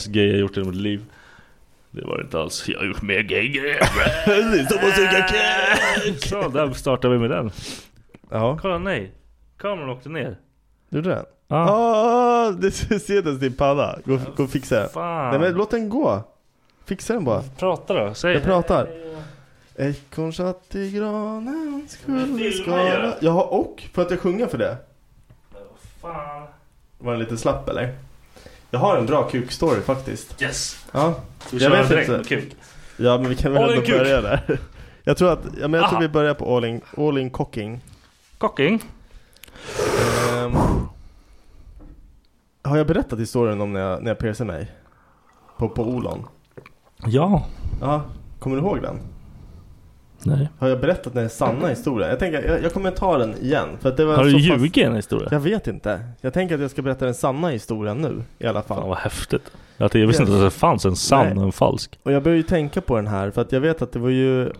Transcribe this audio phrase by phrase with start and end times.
[0.00, 1.04] Mest gay jag gjort i mitt liv.
[1.90, 2.68] Det var det inte alls.
[2.68, 3.84] Jag har gjort mer gay grejer.
[4.68, 6.24] Som att suga kuk!
[6.24, 7.50] Så, där startar vi med den.
[8.30, 9.12] Ja, Kolla, nej.
[9.58, 10.36] Kameran åkte ner.
[10.88, 11.24] gjorde den?
[11.48, 11.70] Ja.
[11.70, 13.98] Ah, det ser den din panna.
[14.04, 14.88] Gå, gå och fixa den.
[15.30, 16.22] Nej men låt den gå.
[16.84, 17.42] Fixa den bara.
[17.58, 18.14] Prata då.
[18.14, 18.32] Säg.
[18.34, 18.88] Jag pratar.
[19.76, 23.14] Ekorn satt i granen skulle skala.
[23.20, 23.82] Jaha, och?
[23.92, 24.76] Får jag inte sjunga för det?
[26.00, 26.46] Fan.
[26.98, 27.94] Var den lite slapp eller?
[28.70, 30.42] Jag har en bra kukstory faktiskt.
[30.42, 30.84] Yes.
[30.92, 31.14] Ja,
[31.46, 32.28] Ska vi Jag vet direkt inte.
[32.28, 32.56] kuk?
[32.96, 34.58] ja men vi kan väl All ändå börja där.
[35.04, 37.80] Jag tror att, ja, men jag tror vi börjar på all in, all in cocking.
[38.38, 38.82] Cocking.
[40.32, 40.52] Ehm,
[42.62, 44.70] har jag berättat historien om när jag, när jag piercade mig?
[45.58, 46.26] På, på Olon?
[47.06, 47.46] Ja.
[47.80, 48.02] Ja,
[48.38, 48.98] kommer du ihåg den?
[50.24, 50.48] Nej.
[50.58, 52.10] Har jag berättat den sanna historien?
[52.10, 54.76] Jag tänker, jag, jag kommer ta den igen för att det var Har du ljugit
[54.76, 55.28] en historia?
[55.30, 56.00] Jag vet inte.
[56.20, 58.78] Jag tänker att jag ska berätta den sanna historien nu i alla fall.
[58.78, 59.52] Fan vad häftigt.
[59.76, 61.98] Jag, visste inte att det fanns en sann och en falsk.
[62.02, 64.10] Och jag börjar ju tänka på den här för att jag vet att det var
[64.10, 64.52] ju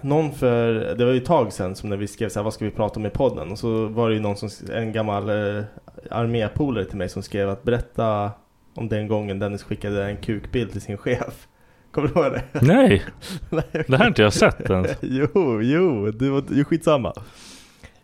[0.00, 2.54] någon för, det var ju ett tag sedan som när vi skrev så här, vad
[2.54, 3.50] ska vi prata om i podden?
[3.50, 5.64] Och så var det ju någon som, en gammal eh,
[6.10, 8.30] armépolare till mig som skrev att berätta
[8.74, 11.48] om den gången Dennis skickade en kukbild till sin chef.
[11.92, 12.42] Kommer du ihåg det?
[12.60, 13.02] Nej,
[13.50, 14.90] Nej, det här har inte jag sett ens.
[15.00, 17.12] jo, jo, det var ju skitsamma.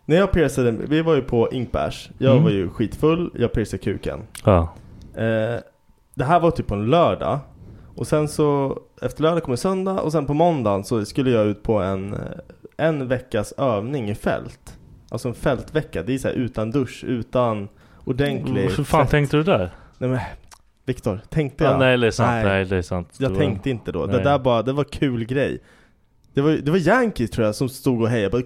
[0.05, 2.09] När jag piercade, vi var ju på Inkbärs.
[2.17, 2.43] Jag Mm.
[2.43, 4.19] var ju skitfull, jag piercade kuken.
[4.45, 4.73] Ja.
[5.15, 5.59] Eh,
[6.15, 7.39] det här var typ på en lördag.
[7.95, 11.63] Och sen så, efter lördag kommer söndag och sen på måndagen så skulle jag ut
[11.63, 12.19] på en, eh,
[12.77, 14.77] en veckas övning i fält.
[15.11, 17.67] Alltså en fältvecka, det är så utan dusch, utan
[18.05, 19.11] ordentlig Hur fan tvätt.
[19.11, 19.71] tänkte du där?
[19.97, 20.19] Nej men,
[20.89, 21.73] Viktor, tänkte jag?
[21.73, 22.43] Ja, nej det är sant, Nej.
[22.45, 23.15] nej, det är sant.
[23.17, 24.05] Jag Det var- tänkte inte då.
[24.05, 24.23] Det Nej.
[24.23, 25.59] där bara, det var kul grej.
[26.33, 28.43] Det var, det var Yankees tror jag som stod och hejade.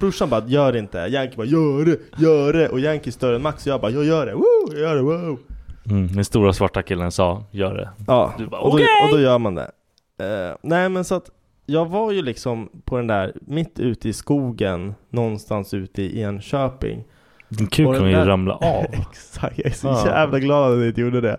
[0.00, 0.98] Brorsan bara, gör det inte.
[0.98, 2.68] Yankee bara, gör det, gör det.
[2.68, 5.38] Och Yankee större än Max och jag bara, jag gör det, woo, gör det, wow.
[5.90, 7.88] Mm, den stora svarta killen sa, gör det.
[8.06, 9.70] Ja, Du bara, och, då, "Okej!" och då gör man det.
[10.20, 11.30] Eh, nej men så att
[11.66, 17.04] jag var ju liksom på den där, mitt ute i skogen, någonstans ute i Enköping.
[17.48, 18.84] Din kuk kommer ju ramla av.
[18.92, 20.06] Exakt, jag är så Ja.
[20.06, 21.36] jävla glad att jag inte gjorde det.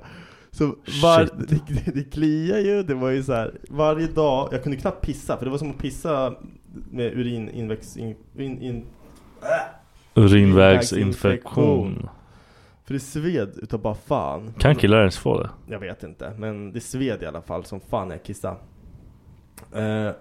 [0.53, 4.77] Så var, det, det, kliar ju, det var ju så här varje dag, jag kunde
[4.77, 6.35] knappt pissa för det var som att pissa
[6.91, 7.97] med urininväx...
[7.97, 8.85] In, in, in,
[10.13, 12.09] Urinvägsinfektion.
[12.85, 14.53] för det sved utav bara fan.
[14.59, 15.49] Kan killar ens få det?
[15.67, 18.57] Jag vet inte, men det sved i alla fall som fan när jag kissade.
[19.71, 20.11] Eh,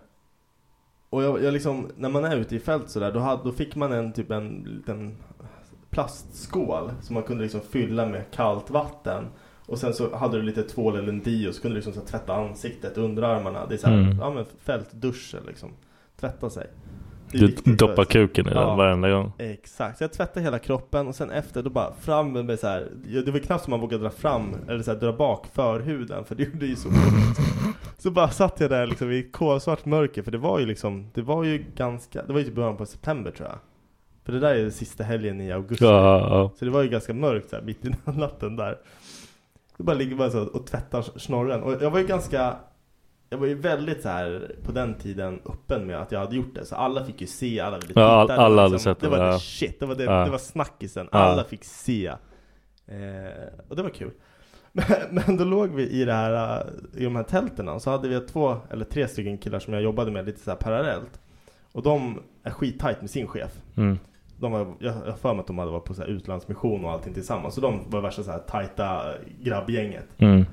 [1.11, 3.77] och jag, jag liksom, när man är ute i fält sådär, då, hade, då fick
[3.77, 5.17] man en typ en liten
[5.91, 9.25] plastskål som man kunde liksom fylla med kallt vatten.
[9.67, 12.01] Och sen så hade du lite tvål eller en dio så kunde du liksom så
[12.01, 13.67] här tvätta ansiktet, underarmarna.
[13.67, 14.19] Det är såhär, Mm.
[14.19, 15.69] ja men fältduscher liksom.
[16.21, 16.67] Tvätta sig.
[17.33, 18.75] Du doppar kuken i den Ja.
[18.77, 19.33] varenda gång.
[19.39, 22.89] Exakt, så jag tvättade hela kroppen och sen efter då bara fram med så här.
[23.25, 26.35] Det var knappt som man vågade dra fram eller så här, dra bak förhuden för
[26.35, 27.39] det gjorde ju så ont.
[27.99, 31.23] Så bara satt jag där liksom i kolsvart mörker för det var ju liksom Det
[31.23, 33.59] var ju ganska, det var ju typ början på september tror jag
[34.25, 36.51] För det där är sista helgen i augusti Ja, ja.
[36.59, 38.79] Så det var ju ganska mörkt så här, mitt i natten där
[39.83, 41.63] Jag bara ligger bara så och tvättar snorren.
[41.63, 42.57] Och jag var ju ganska
[43.31, 46.55] jag var ju väldigt så här på den tiden öppen med att jag hade gjort
[46.55, 46.65] det.
[46.65, 48.01] Så alla fick ju se, alla ville titta.
[48.01, 49.39] Ja, var alla hade liksom- sett det det, var ja.
[49.39, 50.25] shit, det var, det, Ja.
[50.25, 51.09] det var snackisen.
[51.13, 52.07] Alla fick se.
[52.07, 52.17] Eh,
[53.69, 54.11] Och det var kul.
[54.73, 54.87] Men,
[55.27, 56.61] men då låg vi i det här
[56.95, 59.83] eh, I de här tälten Så hade vi två eller tre stycken killar som jag
[59.83, 61.21] jobbade med lite så parallellt.
[61.73, 63.53] Och de är skittajt med sin chef.
[63.77, 63.99] Mm.
[64.43, 66.93] De var, jag har för mig att de hade varit på så här utlandsmission och
[66.93, 67.55] allting tillsammans.
[67.55, 70.07] Så de var värsta så här tajta grabbgänget.
[70.19, 70.45] Mm.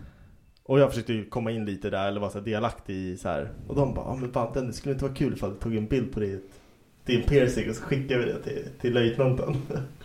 [0.63, 3.51] Och jag försökte ju komma in lite där eller vara så delaktig i så här.
[3.67, 5.87] Och de bara, ja men fan det skulle inte vara kul ifall du tog en
[5.87, 6.59] bild på ditt
[7.05, 9.55] din piercing och så skickade vi det till, till löjtnanten?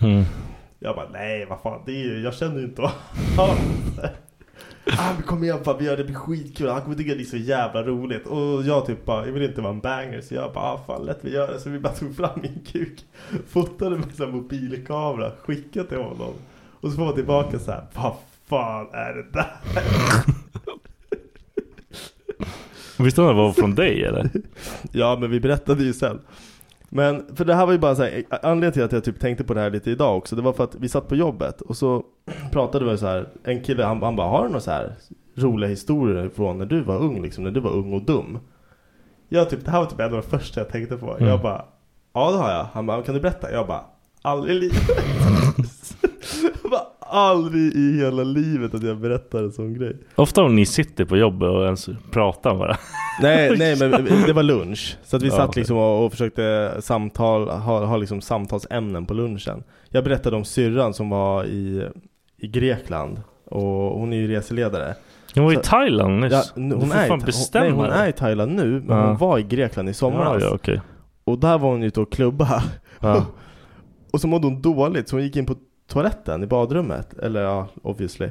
[0.00, 0.24] Mm.
[0.78, 2.82] Jag bara, nej vad fan, det är ju, jag känner ju inte
[3.36, 3.56] honom
[4.86, 8.26] Ah kom igen gör det, blir skitkul, han kommer tycka det är så jävla roligt.
[8.26, 11.06] Och jag typ bara, jag vill inte vara en banger Så jag bara, ah, fan
[11.06, 11.60] lätt vi gör det.
[11.60, 13.04] Så vi bara tog fram min kuk
[13.48, 16.34] Fotade med här mobilkamera, skickade till honom.
[16.80, 18.14] Och så får man tillbaka så här, vad
[18.46, 19.56] fan är det där?
[22.98, 24.30] Visste han det var från dig eller?
[24.92, 26.20] Ja men vi berättade ju sen
[26.96, 29.44] Men för det här var ju bara så här, anledningen till att jag typ tänkte
[29.44, 31.76] på det här lite idag också Det var för att vi satt på jobbet och
[31.76, 32.04] så
[32.52, 34.94] pratade vi så här En kille han, han bara, har du några så här
[35.34, 38.38] roliga historier från när du var ung liksom, när du var ung och dum?
[39.28, 41.28] Jag typ, det här var typ en av de första jag tänkte på Mm.
[41.28, 41.64] Jag bara,
[42.12, 43.52] ja det har jag Han bara, kan du berätta?
[43.52, 43.84] Jag bara,
[44.22, 44.80] aldrig i livet
[47.14, 51.16] aldrig i hela livet att jag berättar en sån grej Ofta om ni sitter på
[51.16, 52.76] jobbet och ens pratar bara.
[53.22, 53.90] Nej, nej men
[54.26, 54.96] det var lunch.
[55.04, 59.14] Så att vi Ja, satt liksom och, och försökte samtal, ha, ha liksom samtalsämnen på
[59.14, 59.62] lunchen.
[59.88, 61.88] Jag berättade om syrran som var i,
[62.38, 63.22] i Grekland.
[63.44, 64.94] Och hon är ju reseledare.
[65.34, 66.32] Hon var i Så- Thailand nyss.
[66.32, 68.52] Ja, n- du hon, får är i, fan bestämma hon, nej, hon är i Thailand
[68.52, 69.06] nu, men Ja.
[69.06, 70.42] hon var i Grekland i somras.
[70.42, 70.80] Ja, ja, okej.
[71.24, 72.62] Och där var hon ute och klubba.
[73.00, 73.26] Ja.
[74.12, 75.54] och så mådde hon dåligt, så hon gick in på
[75.86, 77.18] toaletten i badrummet.
[77.18, 78.28] Eller ja, obviously.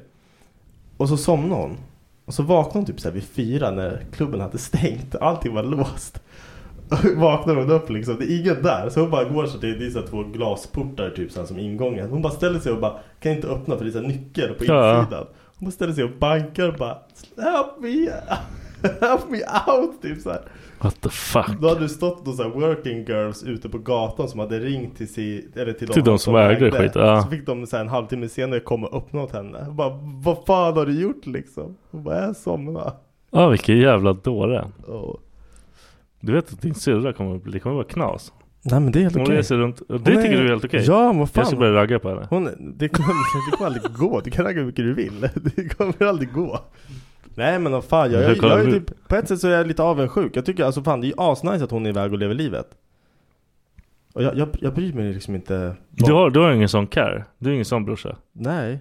[0.97, 1.77] Och så somnade hon.
[2.25, 5.15] Och så vaknade hon typ så här vid fyra när klubben hade stängt.
[5.15, 6.21] Allting var låst.
[6.89, 8.89] Och vaknade hon upp liksom, det är ingen där.
[8.89, 11.59] Så hon bara går så till, det är så två glasportar typ så här, som
[11.59, 12.09] ingången.
[12.09, 14.53] Hon bara ställer sig och bara, kan inte öppna för det är så här nyckel
[14.53, 15.25] på insidan.
[15.55, 16.97] Hon bara ställer sig och bankar och bara,
[17.38, 18.09] help me,
[19.01, 19.38] help me
[19.77, 20.41] out typ så här.
[20.80, 21.47] What the fuck?
[21.62, 24.97] Då hade det stått några så här working girls ute på gatan som hade ringt
[24.97, 27.21] till, si, eller till, Till de som ägde skit, ja.
[27.21, 29.59] Så fick de så här en halvtimme senare komma och öppna åt henne.
[29.59, 31.75] Jag bara, vad fan har du gjort liksom?
[31.91, 32.94] Hon bara, jag somnade.
[33.31, 34.67] Ja, vilken jävla dåre.
[34.88, 35.15] Oh.
[36.19, 38.34] Du vet att din syrra kommer, det kommer vara knas.
[38.65, 39.36] Nej men det är helt Hon okej.
[39.38, 39.79] reser runt.
[39.81, 40.84] och Det Hon tycker är- du är helt okej?
[40.88, 41.60] Ja, vad Jag ska fan.
[41.60, 42.27] börja ragga på henne.
[42.29, 42.43] Hon,
[42.77, 43.10] det, kommer,
[43.51, 44.22] det kommer aldrig gå.
[44.24, 45.22] Du kan ragga hur mycket du vill.
[45.55, 46.60] Det kommer aldrig gå.
[47.35, 49.67] Nej men vad fan, jag, jag, jag är typ, på ett sätt så är jag
[49.67, 50.37] lite avundsjuk.
[50.37, 52.67] Jag tycker alltså fan det är ju asnice att hon är iväg och lever livet.
[54.13, 55.75] Och jag, jag, jag bryr mig liksom inte.
[55.89, 57.25] Du har, du har ingen sån care.
[57.37, 58.15] Du är ingen sån brorsa.
[58.31, 58.79] Nej.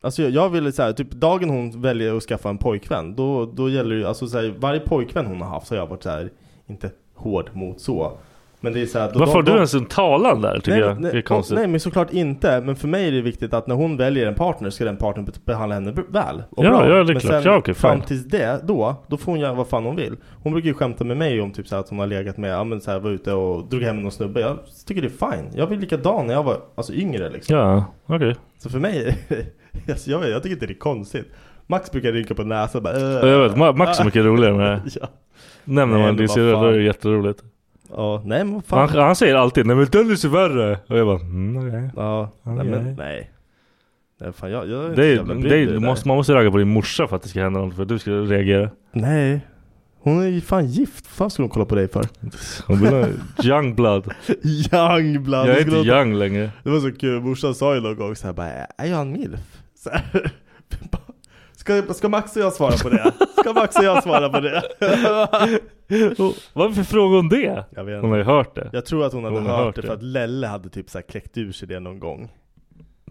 [0.00, 3.68] Alltså jag, jag ville säga typ dagen hon väljer att skaffa en pojkvän, då, då
[3.68, 6.02] gäller det ju, alltså så här, varje pojkvän hon har haft så har jag varit
[6.02, 6.30] så här,
[6.66, 8.18] inte hård mot så.
[8.64, 10.80] Men det är så här, då- Varför har du ens en talan där tycker nej,
[10.80, 11.00] jag?
[11.00, 11.58] nej, det är konstigt.
[11.58, 14.34] Nej men såklart inte, men för mig är det viktigt att när hon väljer en
[14.34, 16.88] partner ska den partnern be- behandla henne väl och Ja, bra.
[16.88, 17.32] ja, det är klart.
[17.32, 20.16] sen Ja, okej, fram tills det, då, då får hon göra vad fan hon vill.
[20.42, 22.50] Hon brukar ju skämta med mig om typ så här, att hon har legat med,
[22.52, 24.40] ja men så här, var ute och drog hem någon snubbe.
[24.40, 25.46] Jag tycker det är fine.
[25.54, 27.56] Jag var likadan när jag var alltså, yngre liksom.
[27.56, 28.36] Ja, okej.
[28.58, 29.18] Så för mig,
[29.90, 31.26] alltså, jag, vet, jag tycker inte det är konstigt.
[31.66, 34.66] Max brukar rynka på näsan bara Ja, Jag vet, Ma- Max är mycket roligare med
[34.70, 34.80] det.
[35.00, 35.06] ja.
[35.64, 37.42] Nämner man men din syrra då är det jätteroligt.
[37.96, 38.88] Ja, nej men vad fan.
[38.88, 40.78] Han, han säger alltid nej men Dennis är värre.
[40.86, 41.90] Och jag bara mm, okej.
[41.96, 42.70] Ja, nej Okej.
[42.70, 43.30] men nej.
[44.20, 46.58] nej fan, jag, jag är Det är, det är, du måste, man måste ragga på
[46.58, 48.70] din morsa för att det ska hända något för att du ska reagera.
[48.92, 49.40] Nej.
[50.04, 51.04] Hon är ju fan gift.
[51.04, 52.06] Vad fan skulle hon kolla på dig för?
[52.66, 53.06] Hon vill ha
[53.44, 54.14] young blood.
[54.72, 55.48] young blood.
[55.48, 56.50] Jag är inte young längre.
[56.62, 57.20] Det var så kul.
[57.20, 59.62] Morsan sa ju någon gång så här bara, är jag en milf?
[59.74, 60.32] Så här.
[61.62, 63.12] Ska, ska Max och jag svara på det?
[63.38, 64.62] Ska Max och jag svara på det?
[66.18, 67.64] Och Vad är det för fråga om det?
[67.70, 68.70] Jag vet Hon har ju hört det.
[68.72, 69.86] Jag tror att hon hade Hon har hört, hört det det.
[69.86, 72.32] för att Lelle hade typ så här kläckt ur sig det någon gång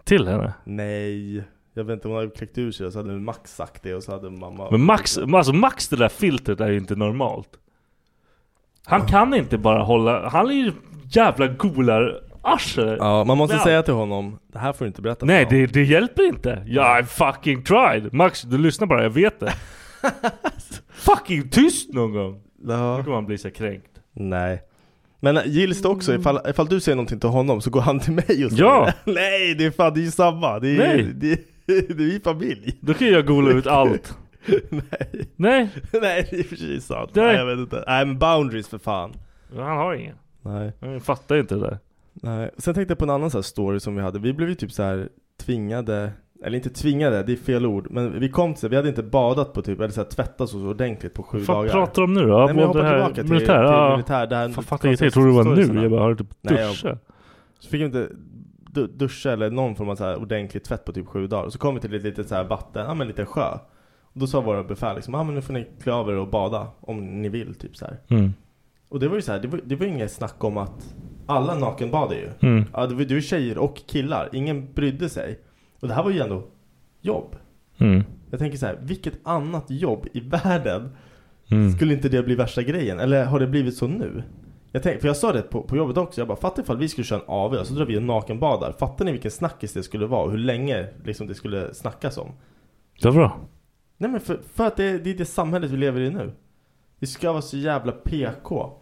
[0.04, 0.52] Till henne.
[0.64, 1.44] Nej
[1.74, 4.02] Jag vet inte, hon hade kläckt ur sig och så hade Max sagt det och
[4.02, 7.58] så hade mamma Men Max, alltså Max det där filtret är ju inte normalt.
[8.84, 10.72] Han kan inte bara hålla, han är ju
[11.10, 12.96] jävla golar arsle.
[13.00, 15.54] Ja, man måste Men- säga till honom Det här får du inte berätta Nej för
[15.56, 16.62] det, det hjälper inte.
[16.66, 18.12] Jag I fucking tried.
[18.14, 19.52] Max du lyssnar bara, jag vet det.
[20.92, 22.42] fucking tyst någon gång.
[22.62, 23.02] Nu ja.
[23.04, 23.88] kommer han bli så kränkt.
[24.12, 24.62] Nej
[25.20, 28.12] Men gills det också, ifall, ifall du säger någonting till honom så går han till
[28.12, 28.92] mig och säger Ja.
[29.04, 31.02] det Nej det är fan, det är ju samma Det är, Nej.
[31.14, 34.18] Det, är, det är vi familj Då kan jag gola ut allt.
[34.68, 37.24] Nej Nej, Nej det är precis sant Nej.
[37.24, 39.12] Nej jag vet inte Nej men boundaries för fan
[39.56, 40.16] han har ingen.
[40.42, 41.78] Nej Han fattar inte det där.
[42.14, 44.18] Nej, sen tänkte jag på en annan så här story som vi hade.
[44.18, 46.12] Vi blev ju typ så här tvingade,
[46.44, 49.52] eller inte tvingade, det är fel ord, men vi kom till, vi hade inte badat
[49.52, 51.72] på typ, eller så här tvättat oss ordentligt på sju Vad dagar.
[51.72, 52.38] pratar du om nu då?
[52.38, 53.90] Nej men jag hoppar tillbaka till militär, till ja.
[53.96, 55.82] militär där Fan, fattar ingenting, jag trodde det var nu.
[55.82, 56.98] Jag bara, har du typ Nej, jag- duscha?
[57.58, 58.08] Så fick vi inte
[58.70, 61.48] du- duscha eller någon form av så här ordentlig tvätt på typ sju dagar.
[61.50, 63.48] Så kom vi till ett litet så här vatten, ja men en liten sjö.
[64.02, 66.28] Och då sa våra befäl liksom, ja men nu får ni klä av er och
[66.28, 67.98] bada om ni vill typ så här.
[68.08, 68.32] Mm.
[68.88, 70.94] Och det var ju så här, det var, det var inget snack om att
[71.26, 72.30] alla nakenbadar ju.
[72.48, 72.64] Mm.
[72.72, 74.28] Ja, det var, det var tjejer och killar.
[74.32, 75.38] Ingen brydde sig.
[75.80, 76.46] Och det här var ju ändå
[77.00, 77.36] jobb.
[77.78, 78.02] Mm.
[78.30, 80.90] Jag tänker så här, vilket annat jobb i världen
[81.50, 81.72] Mm.
[81.72, 83.00] skulle inte det bli värsta grejen?
[83.00, 84.22] Eller har det blivit så nu?
[84.72, 86.88] Jag tänk, för jag sa det på, på jobbet också, jag bara fattar ifall vi
[86.88, 88.72] skulle köra en AV och så drar vi en nakenbadar.
[88.72, 90.24] Fattar ni vilken snackis det skulle vara?
[90.24, 92.28] och Hur länge liksom det skulle snackas om?
[93.02, 93.38] Det var bra.
[93.96, 96.32] Nej men för, för att det, det är det samhället vi lever i nu.
[96.98, 98.72] Vi ska vara så jävla PK.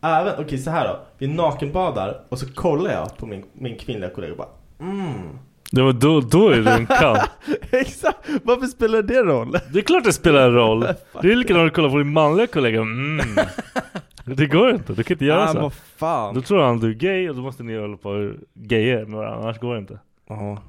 [0.00, 1.00] Även, okej så här då.
[1.18, 4.48] Vi nakenbadar och så kollar jag på min, min kvinnliga kollega och bara
[4.80, 5.38] mm.
[5.70, 7.18] Det var då, då är du en kall.
[7.70, 8.18] Exakt!
[8.42, 9.58] Varför spelar det roll?
[9.72, 10.80] Det är klart det spelar roll.
[11.22, 12.80] Det är likadant att kolla på din manliga kollega.
[12.80, 13.20] Mm.
[14.24, 15.70] Det går inte, du kan inte göra ah, så.
[15.70, 16.34] fan.
[16.34, 19.42] Då tror han du är gay och då måste ni hålla på gayer med varandra,
[19.42, 19.98] annars går det inte.
[20.28, 20.62] Ja.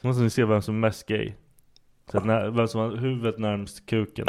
[0.00, 1.32] Då måste ni se vem som är mest gay.
[2.12, 4.26] Så när, vem som har huvudet närmst kuken.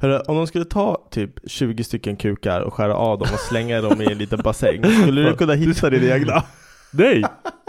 [0.00, 3.80] Hörru, om de skulle ta typ 20 stycken kukar och skära av dem och slänga
[3.80, 6.42] dem i en liten bassäng, skulle du kunna hitta din egna?
[6.92, 7.24] Nej!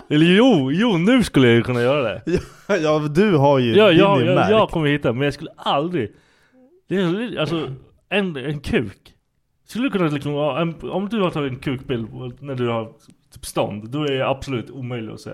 [0.10, 2.22] Eller jo, jo nu skulle jag ju kunna göra det.
[2.68, 4.52] Ja, ja du har ju Ja, din jag, är jag, märkt.
[4.52, 6.12] jag kommer hitta, men jag skulle aldrig
[6.90, 7.74] är, Alltså,
[8.10, 9.14] en, en kuk
[9.68, 12.08] Skulle du kunna liksom, ja, en, om du har tagit en kukbild
[12.40, 12.92] när du har
[13.34, 15.32] typ stånd Då är det absolut omöjligt att se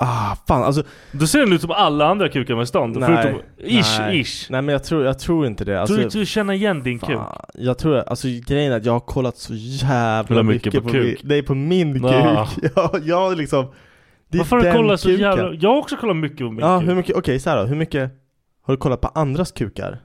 [0.00, 3.98] Ah, fan alltså Då ser den ut som alla andra kukar med stånd, förutom ish,
[3.98, 4.20] nej.
[4.20, 6.54] ish Nej men jag tror, jag tror inte det alltså, Tror du inte du känner
[6.54, 7.08] igen din kuk?
[7.16, 10.92] fan, Jag tror, alltså grejen är att jag har kollat så jävla mycket, mycket på
[10.92, 11.20] min, kuk.
[11.24, 12.46] Nej på min Ah.
[12.46, 13.66] kuk Jag, jag liksom
[14.28, 15.52] det Varför har du kollat så jävla...
[15.54, 17.64] Jag har också kollat mycket på min Ja, kuk hur mycket, okej så här då,
[17.64, 18.10] hur mycket
[18.62, 19.98] Har du kollat på andras kukar?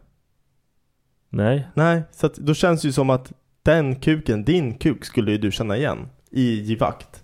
[1.29, 3.31] Nej Nej, så att då känns det ju som att
[3.63, 7.22] den kuken, din kuk skulle ju du känna igen i givakt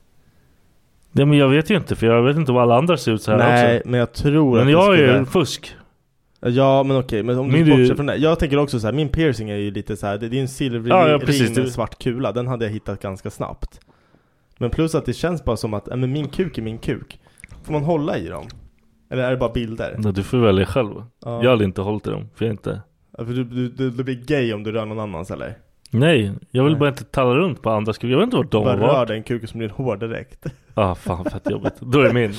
[1.11, 3.21] Nej men jag vet ju inte, för jag vet inte om alla andra ser ut
[3.21, 5.19] så här Nej, också men jag tror Men att jag det är skulle...
[5.19, 5.75] ju fusk
[6.41, 8.15] Ja men okej, men om du är bortser från det.
[8.15, 10.41] Jag tänker också så här, min piercing är ju lite så här, det det är
[10.41, 13.29] en silvrig Ja, ja, ring med en Det- svart kula, den hade jag hittat ganska
[13.29, 13.79] snabbt.
[14.57, 17.19] Men plus att det känns bara som att, ja, men min kuk är min kuk.
[17.63, 18.47] Får man hålla i dem?
[19.11, 19.95] Eller är det bara bilder?
[19.97, 21.43] Nej, Du får välja själv Ja.
[21.43, 22.81] Jag hade inte hållit i dem, för jag är inte
[23.17, 25.57] Ja, för du, du, du, du blir gay om du rör någon annans eller?
[25.89, 26.79] Nej, jag vill Nej.
[26.79, 28.87] bara inte talla runt på andras kuk Jag vet inte vart de bara har rör
[28.87, 30.45] varit den kuken som blir hård direkt.
[30.73, 32.33] Ah fan fett jobbigt, då är det min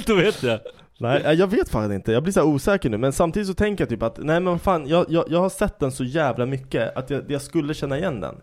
[0.06, 0.60] Då vet jag
[1.00, 2.12] Nej, ja, jag vet fan inte.
[2.12, 2.98] Jag blir så osäker nu.
[2.98, 5.78] Men samtidigt så tänker jag typ att, nej men fan, jag, jag, jag har sett
[5.78, 8.34] den så jävla mycket att jag, jag skulle känna igen den.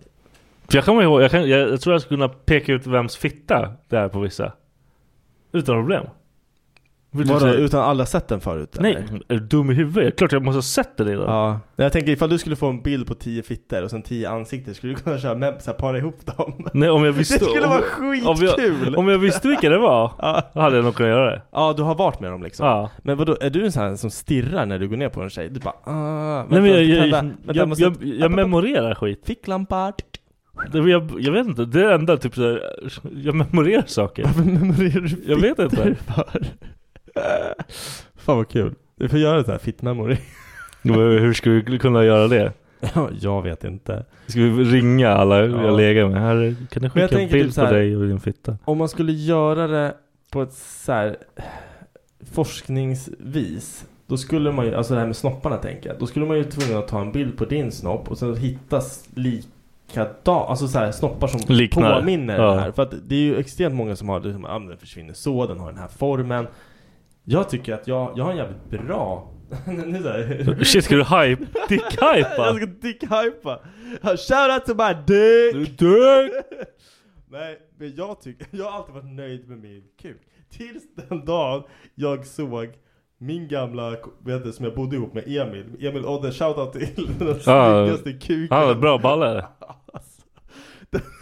[0.68, 3.18] För jag kommer ihåg, jag, kan, jag, jag tror jag skulle kunna peka ut vems
[3.18, 4.52] fitta det är på vissa
[5.52, 6.06] Utan problem
[7.24, 8.78] Vadå, säga- utan alla sett den förut?
[8.80, 9.22] Nej, eller?
[9.28, 10.18] är du dum i huvudet?
[10.18, 12.68] Klart jag måste ha sett det redan Ja, Nej, jag tänker ifall du skulle få
[12.68, 15.72] en bild på tio fitter och sen tio ansikten, skulle du kunna köra med, så
[15.72, 16.68] här, para ihop dem?
[16.74, 18.96] Nej om jag visste Det skulle om, vara om jag, skitkul!
[18.96, 20.42] om jag visste vilka det var Ja.
[20.54, 22.66] Hade jag nog kunnat göra det Ja, du har varit med dem liksom?
[22.66, 25.22] Ja Men vadå, är du en sån här som stirrar när du går ner på
[25.22, 25.50] en tjej?
[25.50, 28.96] Du bara ah, Nej men jag, jag, vänta, jag, vänta, jag, måste- jag, jag memorerar
[28.96, 29.94] skit Ficklampa!
[30.74, 32.62] jag, jag vet inte, det är det enda typ såhär,
[33.24, 35.76] Jag memorerar saker Varför memorerar du Jag vet inte.
[35.96, 36.46] för?
[38.16, 40.18] Fan vad kul Du får göra så här fit memory
[40.84, 42.54] Hur ska vi kunna göra det?
[42.96, 45.64] Ja, jag vet inte Ska vi ringa alla Ja.
[45.66, 46.22] jag legat med?
[46.22, 48.58] Här, kan du skicka en tänker bild typ så på här- dig och din fitta?
[48.66, 49.94] Om man skulle göra det
[50.32, 51.18] på ett så här
[52.34, 56.38] forskningsvis Då skulle man ju, alltså det här med snopparna tänker jag Då skulle man
[56.38, 60.80] ju tvungen att ta en bild på din snopp och sen hittas likadant Alltså så
[60.80, 62.00] här snoppar som Liknar.
[62.00, 62.54] påminner Ja.
[62.54, 64.68] det här För att det är ju extremt många som har det som, ja men
[64.70, 66.48] den försvinner så, den har den här formen
[67.26, 69.32] Jag tycker att jag, jag har en jävligt bra...
[69.68, 70.64] nu så här.
[70.64, 71.46] Shit, ska du hype?
[71.70, 72.36] Dick-hypa?
[72.38, 73.60] jag ska dick-hypa!
[74.02, 75.80] Shout out to my dick!
[75.80, 76.32] Dick!
[77.30, 80.22] Nej, men jag tycker, jag har alltid varit nöjd med min kuk.
[80.50, 81.64] Tills den dagen
[81.96, 82.70] jag såg
[83.18, 85.66] min gamla, vet du, som jag bodde ihop med Emil.
[85.80, 88.58] Emil Odde, shoutout till den snyggaste kuken.
[88.58, 89.46] Han har bra balle.
[89.94, 90.22] Alltså,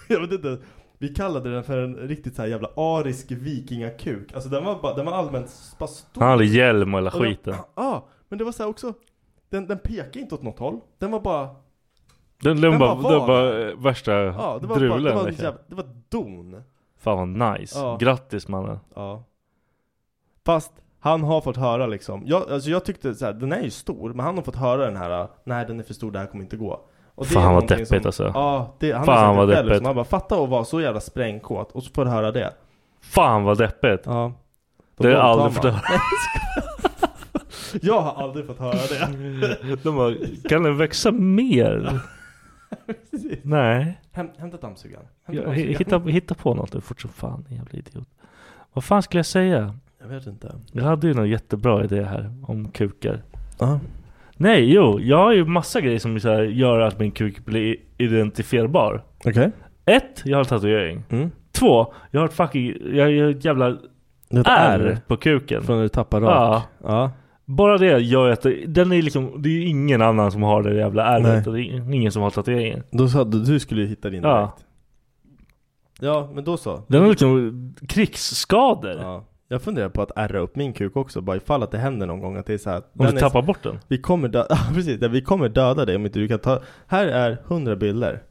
[0.09, 0.57] jag vet inte,
[1.03, 4.33] vi kallade den för en riktigt så här jävla arisk vikingakuk.
[4.33, 6.21] Alltså den var, bara, den var allmänt bara stor.
[6.21, 7.55] Han hade hjälm och hela skiten.
[7.75, 8.93] Ja, men det var så här också,
[9.49, 10.79] den, den pekade inte åt något håll.
[10.97, 14.67] Den var bara, Den, den, Den bara, bara den var bara eh, värsta ja det
[14.67, 15.03] var, bara, drulen.
[15.03, 15.45] det var, liksom.
[15.45, 16.63] jävla, det var don.
[16.97, 17.79] Fan vad nice.
[17.79, 17.97] Ja.
[18.01, 18.79] Grattis mannen.
[18.95, 19.23] Ja.
[20.45, 23.69] Fast han har fått höra liksom, jag, alltså jag tyckte så här, den är ju
[23.69, 26.27] stor, men han har fått höra den här Nej den är för stor, det här
[26.27, 28.31] kommer inte gå och det Fan, vad deppigt som, alltså.
[28.33, 29.65] Ja, det, han Fan, vad deppigt.
[29.65, 29.85] liksom.
[29.85, 32.53] Han bara, fatta att vara så jävla sprängkåt och så får du höra det
[33.01, 34.01] Fan vad deppigt.
[34.05, 34.33] Ja
[34.97, 35.81] Det har jag aldrig fått höra.
[37.81, 40.13] Jag har aldrig fått höra det De bara,
[40.49, 41.99] kan den växa mer?
[43.41, 43.99] Nej.
[44.11, 45.77] Häm, Hämta dammsugaren Hämta Jag, dammsugaren.
[45.77, 48.07] hitta, hitta på något nu fort som fan, jävla idiot.
[48.73, 49.75] Vad fan skulle jag säga?
[50.01, 53.21] Jag vet inte Jag hade ju någon jättebra idé här om kukar.
[53.59, 53.79] Ja
[54.37, 57.75] Nej, jo, jag har ju massa grejer som så här, gör att min kuk blir
[57.97, 59.03] identifierbar.
[59.25, 59.51] Okej
[59.85, 61.03] Ett, jag har tatuering.
[61.09, 61.31] mm.
[61.51, 63.77] Två, jag har ett fucking, jag har ett jävla ett
[64.47, 65.63] R R på kuken.
[65.63, 66.63] Från när du tappar rak Ja.
[66.83, 67.11] ja
[67.45, 70.43] Bara det gör ju att det, den är liksom, det är ju ingen annan som
[70.43, 71.31] har det jävla Nej.
[71.31, 72.83] ärret och det är ingen som har tatueringen.
[72.91, 74.37] Då sa du, du skulle ju hitta din Ja.
[74.39, 74.53] direkt
[76.01, 78.97] Ja, men då så Den har liksom krigsskador.
[79.01, 79.23] Ja.
[79.53, 82.19] Jag funderar på att ärra upp min kuk också, bara ifall att det händer någon
[82.19, 82.77] gång att det är så här.
[82.77, 83.79] Om du är tappar bort den.
[83.87, 87.07] Vi kommer döda, ja, precis, vi kommer döda dig om inte du kan ta Här
[87.07, 88.23] är 100 bilder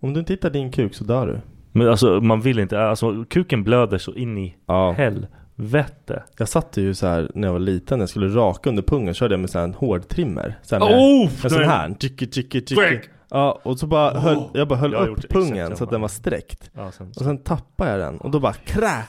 [0.00, 1.40] Om du inte hittar din kuk så dör du
[1.72, 6.22] Men alltså man vill inte, alltså kuken blöder så in i Ja helvete.
[6.38, 9.14] Jag satt ju så här när jag var liten, när jag skulle raka under pungen
[9.14, 11.44] körde jag med så här en hårdtrimmer så här med, Oh!
[11.44, 13.00] En sån här, tjicki tjicki tjicki!
[13.30, 16.08] Ja, och så bara höll, jag bara höll Jag upp pungen så att den var
[16.08, 19.02] sträckt Ja, sen, Och sen tappade jag den, och då bara krä!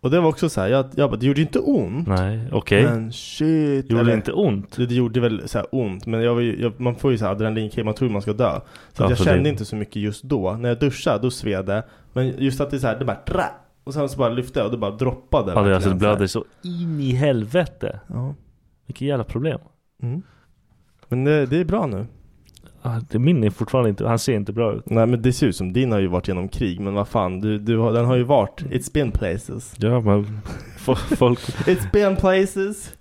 [0.00, 2.84] Och det var också så här, jag, jag bara, det gjorde inte ont Nej, okej.
[2.84, 4.76] Men shit Gjorde det inte ont?
[4.76, 7.24] Det, det gjorde väl så ont, men jag var ju, jag, man får ju så
[7.24, 8.60] här adrenalinkick, man tror man ska dö
[8.92, 11.82] Så jag kände inte så mycket just då När jag duschade, då sved det
[12.12, 13.46] Men just att det är så här, det bara trä
[13.84, 16.44] Och sen så bara lyfte jag och det bara droppade Ja, det, alltså blöder så
[16.62, 18.00] in i helvete.
[18.06, 18.34] Ja.
[18.86, 19.60] Vilket jävla problem.
[20.02, 20.22] Mm.
[21.08, 22.06] Men det, det är bra nu
[23.12, 24.90] min är fortfarande inte, han ser inte bra ut.
[24.90, 27.40] Nej men det ser ut som din har ju varit genom krig Men vad fan,
[27.40, 30.40] du, du har, den har ju varit It's been places Ja men
[30.78, 31.38] fo- folk...
[31.66, 32.94] It's been places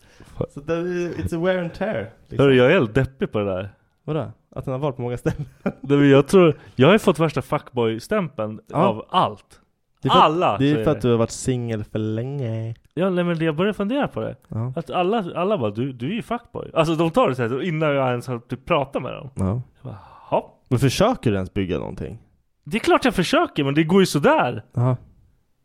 [0.54, 2.46] Så det, it's a wear and tear liksom.
[2.46, 3.70] Hörru, jag är helt deppig på det där.
[4.06, 4.32] Vadå?
[4.56, 5.46] Att den har varit på många ställen?
[5.82, 8.78] Men jag tror, jag har ju fått värsta fuckboy-stämpeln Ja.
[8.78, 9.60] av allt.
[10.02, 10.58] Det för Alla!
[10.58, 13.74] Det är för att du har varit singel för länge Ja nej, men jag börjar
[13.74, 14.36] fundera på det.
[14.48, 16.72] Ja, Att alla, alla bara, du, du är ju fuckboy.
[16.74, 19.30] Alltså de tar det så här innan jag ens har typ pratat med dem.
[19.36, 19.46] ja.
[19.46, 20.44] Jag bara.
[20.70, 22.18] Men försöker du ens bygga någonting?
[22.64, 24.64] Det är klart jag försöker men det går ju sådär.
[24.74, 24.98] Ja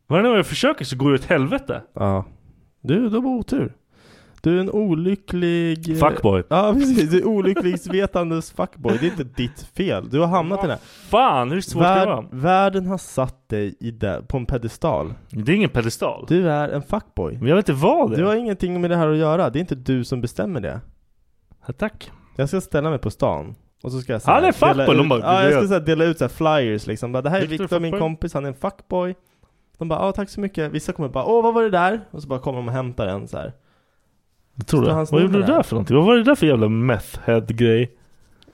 [0.07, 1.81] Varje gång jag försöker så går det åt helvete.
[1.93, 2.25] Ja
[2.81, 3.73] Du, du har otur
[4.45, 6.43] Du är en olycklig eh, Fuckboy.
[6.47, 10.67] Ja precis, du är olyckligsvetandes fuckboy Det är inte ditt fel, du har hamnat i
[10.67, 12.21] det här Fan hur svårt ska det vara?
[12.21, 16.25] Värld, Världen har satt dig i det, på en pedestal Det är ingen pedestal.
[16.27, 18.95] Du är en fuckboy Men jag vet inte vad det Du har ingenting med det
[18.95, 20.81] här att göra, det är inte du som bestämmer det
[21.67, 22.11] Ja, tack.
[22.35, 25.19] Jag ska ställa mig på stan och så ska jag Han är fuckboy, ut, bara,
[25.19, 27.47] Ja jag ska så här, dela ut så här flyers liksom bara, Det här är
[27.47, 27.99] Victor Viktor min fuckboy.
[27.99, 29.15] kompis, han är en fuckboy
[29.77, 32.01] De bara, ja tack så mycket Vissa kommer bara, åh vad var det där?
[32.11, 33.53] Och så bara kommer de och hämtar en så här.
[34.55, 34.93] Jag tror det.
[34.93, 35.63] hans Vad gjorde du där?
[35.63, 35.97] för någonting?
[35.97, 37.91] Vad var det där för jävla meth head grej?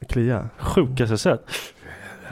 [0.09, 1.45] Klia Sjukaste jag sett.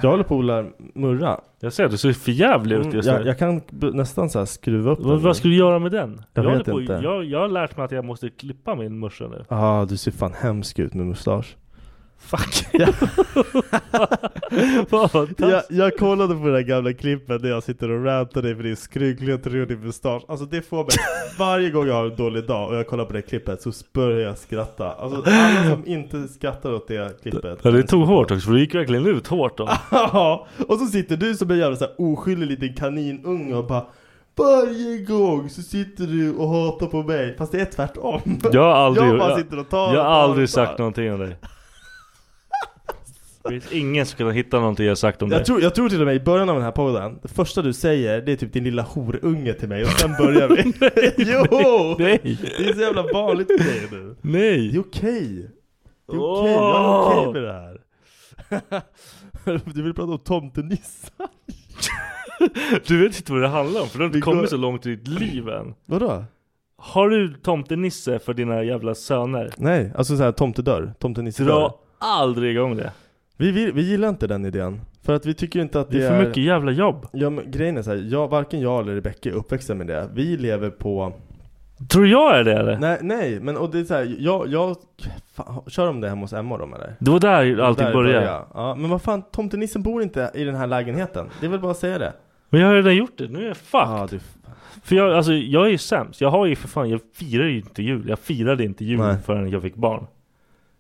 [0.01, 3.08] Jag håller på att odla murra Jag ser du ser för jävlig ut Mm, just
[3.08, 3.27] jag, nu.
[3.27, 5.91] jag kan b- nästan så här skruva upp Vad, den vad ska du göra med
[5.91, 6.21] den?
[6.34, 6.93] Jag håller vet på, inte.
[7.03, 9.45] Jag, jag har lärt mig att jag måste klippa min morsa nu.
[9.49, 11.55] Ja, ah, du ser fan hemsk ut med mustasch
[12.19, 12.65] Fuck.
[15.38, 18.63] Jag, jag kollade på det där gamla klippet där jag sitter och rantar dig för
[18.63, 20.23] din skrynklighet och din mustasch.
[20.27, 20.88] Alltså det får mig,
[21.39, 24.19] varje gång jag har en dålig dag och jag kollar på det klippet så börjar
[24.19, 24.91] jag skratta.
[24.91, 27.60] Alltså alla som inte skrattar åt det klippet.
[27.62, 29.69] Ja, det tog hårt också för det gick verkligen ut hårt då.
[29.91, 33.86] Ja, och så sitter du som en jävla så här oskyldig liten kaninunge och bara
[34.38, 37.36] varje gång så sitter du och hatar på mig.
[37.38, 38.21] Fast det är tvärtom.
[38.51, 41.36] Jag har aldrig, Jag bara sitter och tar jag har aldrig sagt någonting om dig.
[43.43, 45.39] Det finns ingen som kan hitta någonting jag sagt om dig.
[45.39, 47.62] Jag tror, jag tror till och med i början av den här podden, det första
[47.62, 50.63] du säger det är typ din lilla horunge till mig och sen börjar vi
[51.17, 51.95] Jo!
[51.99, 52.19] Nej!
[52.58, 54.71] Det är så jävla vanligt för dig nu Nej!
[54.71, 55.52] Det är okej
[56.08, 57.80] Det är okej, jag är okej med det här
[59.73, 61.28] Du vill prata om tomtenissar?
[62.88, 64.95] Du vet inte vad det handlar om för du har inte kommit så långt i
[64.95, 65.73] ditt liv än.
[65.86, 66.23] Vadå?
[66.78, 69.49] Har du tomtenisse för dina jävla söner?
[69.58, 71.52] Nej, alltså såhär tomtedörr, tomtenissedörr.
[71.52, 72.91] Dra aldrig igång det.
[73.39, 74.82] Vi, vi, vi gillar inte den idén.
[75.04, 77.08] För att vi tycker inte att det, Det är för mycket jävla jobb.
[77.12, 80.10] Ja men grejen är såhär, jag, varken jag eller Rebecca är uppväxta med det.
[80.13, 81.13] Vi lever på
[81.89, 82.78] Tror jag är det eller?
[82.78, 84.75] Nej, nej, men och det är såhär, jag, jag
[85.34, 86.95] fan, Kör de det hemma hos Emma de eller?
[86.99, 88.41] Det var där allting Där började.
[88.54, 91.30] Ja, men vad fan, tomtenissen bor inte i den här lägenheten.
[91.39, 92.13] Det är väl bara att säga det.
[92.49, 93.88] Men jag har redan gjort det, nu är jag fucked.
[93.89, 94.19] Ja, du,
[94.84, 96.21] För jag, alltså, jag är ju sämst.
[96.21, 98.10] Jag har ju för fan, jag firar ju inte jul.
[98.10, 99.17] Jag firade inte jul Nej.
[99.25, 100.08] förrän jag fick barn.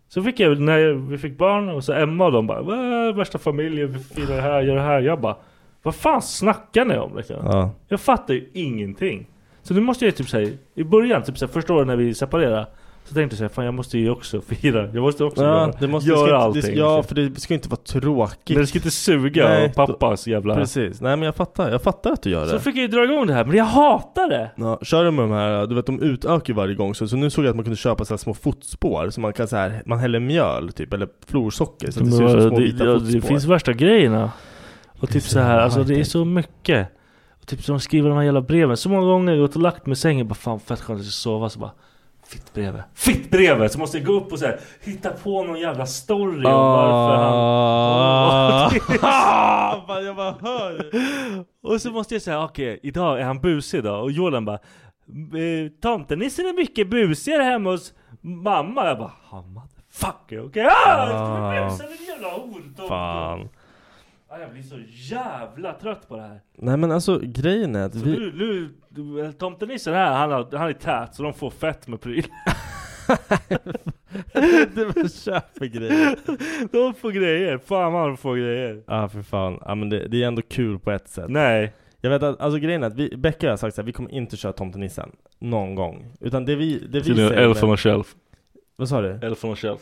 [0.09, 3.15] Så fick jag, när jag, vi fick barn och så Emma och de bara "Vad,
[3.15, 5.01] Värsta familjen, vi firar det här, gör det här.
[5.01, 5.35] Jag bara
[5.83, 7.35] Vad fan snackar ni om liksom?
[7.45, 7.71] ja.
[7.87, 9.27] Jag fattar ju ingenting.
[9.61, 12.67] Så nu måste jag typ säga, i början, typ såhär, första året när vi separerade
[13.09, 14.89] Så tänkte jag såhär, fan jag måste ju också fira.
[14.93, 16.57] Jag måste också Ja, göra, det måste, göra allting.
[16.59, 18.49] inte- det, ja, för det ska inte vara tråkigt.
[18.49, 20.55] Men det ska inte suga Nej, pappas jävla...
[20.55, 22.49] Precis, nej men jag fattar, jag fattar att du gör det.
[22.49, 24.51] Så fick jag ju dra igång det här, men jag hatar det!
[24.55, 27.15] Ja, kör du med de här, du vet de utökar ju varje gång så, så
[27.17, 29.83] nu såg jag att man kunde köpa så små fotspår så man kan så här,
[29.85, 32.85] man häller mjöl typ eller florsocker så att det ser ut som små det, vita
[32.85, 33.13] ja, fotspår.
[33.21, 34.31] det finns värsta grejerna.
[34.99, 36.87] Och typ så så här, alltså det är så mycket.
[37.41, 38.77] Och typ så de skriver de här jävla breven.
[38.77, 41.05] Så många gånger jag gått och lagt mig i sängen bara fan fett skönt att
[41.05, 41.49] sova.
[41.49, 41.71] Så bara
[42.29, 42.85] Fittbrevet.
[42.93, 43.71] Fittbrevet!
[43.71, 47.15] Så måste jag gå upp och så här, hitta på någon jävla story om varför
[47.15, 47.33] han...
[49.01, 49.83] Ah.
[49.87, 50.91] Fan, jag bara hör!
[51.63, 54.03] Och så måste jag säga okej, idag är han busig idag.
[54.03, 58.85] Och Jordan bara eh, Tomtenissen är mycket busigare hemma hos mamma.
[58.85, 60.65] Jag bara ah, motherfucker, okej?
[60.65, 62.87] Ah, jag ska bli Ah, busig, jävla horunge.
[62.87, 63.49] Fan.
[64.31, 66.41] Ah, jag blir så jävla trött på det här.
[66.57, 68.11] Nej men alltså grejen är att Så vi...
[68.19, 72.01] nu, nu, du, tomtenissen här, han, har, han är tät så de får fett med
[72.01, 72.23] pryl.
[74.75, 76.17] du bara köper grejer.
[76.71, 78.83] de får grejer, fan vad de får grejer.
[78.87, 81.29] Ja för fan, ja men det, det är ändå kul på ett sätt.
[81.29, 81.73] Nej.
[82.01, 84.11] Jag vet att, alltså grejen är att vi, Becka har sagt så här, vi kommer
[84.11, 87.73] inte köra tomtenissen Någon gång Utan det vi, det vi Till säger Elf on med-
[87.73, 88.15] a shelf.
[88.75, 89.09] Vad sa du?
[89.21, 89.81] Elf on a shelf.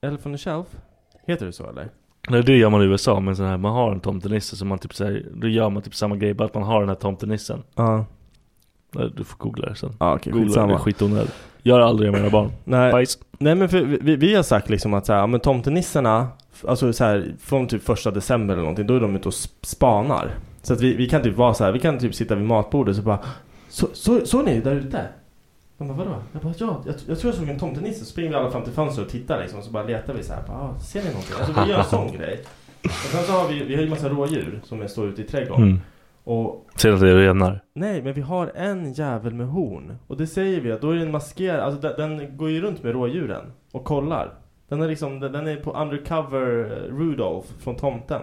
[0.00, 0.66] Elf on a shelf?
[1.26, 1.88] Heter det så eller?
[2.30, 4.78] Nej det gör man i USA, men så här, man har en tomtenisse så man
[4.78, 7.62] typ säger, då gör man typ samma grej, bara att man har den här tomtenissen.
[7.74, 8.04] Ja
[8.92, 9.92] Du får googla det sen.
[10.00, 11.34] Ja okej, Googla det, det är skitsamma skitonödigt.
[11.62, 12.50] Gör aldrig med mina barn.
[12.64, 13.18] Nej, Bajs.
[13.38, 16.28] nej men för vi, vi har sagt liksom att så här, ja, men tomtenisserna
[16.68, 19.50] Alltså så här, från typ första december eller någonting, då är de ute och sp-
[19.62, 20.30] spanar
[20.62, 22.96] Så att vi, vi kan typ vara så här, vi kan typ sitta vid matbordet
[22.96, 23.18] så bara
[23.68, 25.06] Så, så, såg ni där ute?
[25.78, 26.14] De bara vadå?
[26.32, 28.62] Jag bara ja, jag, jag tror jag såg en tomtenisse, så springer vi alla fram
[28.64, 31.08] till fönstret och tittar liksom, så bara letar vi så här, bara, ah, ser ni
[31.08, 31.34] någonting?
[31.38, 32.40] Alltså vi gör en sån grej
[32.82, 35.64] Och sen så har vi, vi har ju massa rådjur som står ute i trädgården
[35.64, 35.80] Mm.
[36.24, 37.60] Och Ser att det är renar.
[37.72, 39.98] Nej, men vi har en jävel med horn.
[40.06, 42.82] Och det säger vi att då är den maskerad, alltså den, den går ju runt
[42.82, 44.34] med rådjuren och kollar.
[44.68, 48.22] Den är liksom, den, den är på undercover eh, Rudolph från tomten.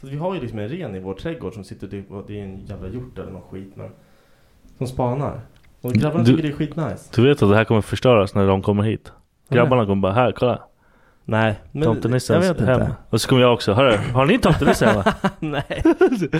[0.00, 2.44] Så vi har ju liksom en ren i vår trädgård som sitter typ, det är
[2.44, 3.90] en jävla hjort eller någon skit men
[4.78, 5.40] Som spanar.
[5.80, 7.10] Och grabbarna Du- tycker det är skitnice.
[7.14, 9.12] Du vet att det här kommer förstöras när de kommer hit.
[9.50, 10.62] Grabbarna kommer bara, här kolla.
[11.24, 12.80] Nej, men Tomtenissens jag vet hem.
[12.82, 12.94] inte.
[13.10, 15.04] Och så kommer jag också, hörru, har ni tomtenisse hemma?
[15.40, 15.82] Nej,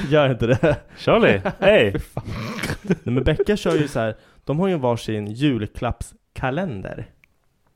[0.08, 0.76] gör inte det.
[0.96, 1.92] Charlie, hej!
[2.82, 4.14] Nej men Becka kör ju så här.
[4.44, 7.06] de har ju varsin julklappskalender.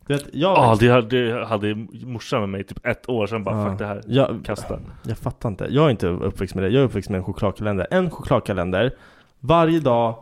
[0.07, 1.75] Du vet, jag Ja, det hade, det hade
[2.07, 3.71] morsan med mig typ ett år sedan bara, Ja.
[3.71, 4.03] fuck det här.
[4.07, 4.79] Ja, Kasta.
[5.03, 5.67] Jag fattar inte.
[5.71, 6.71] Jag är inte uppväxt med det.
[6.71, 7.87] Jag är uppväxt med en chokladkalender.
[7.91, 8.91] En chokladkalender.
[9.41, 10.15] Varje dag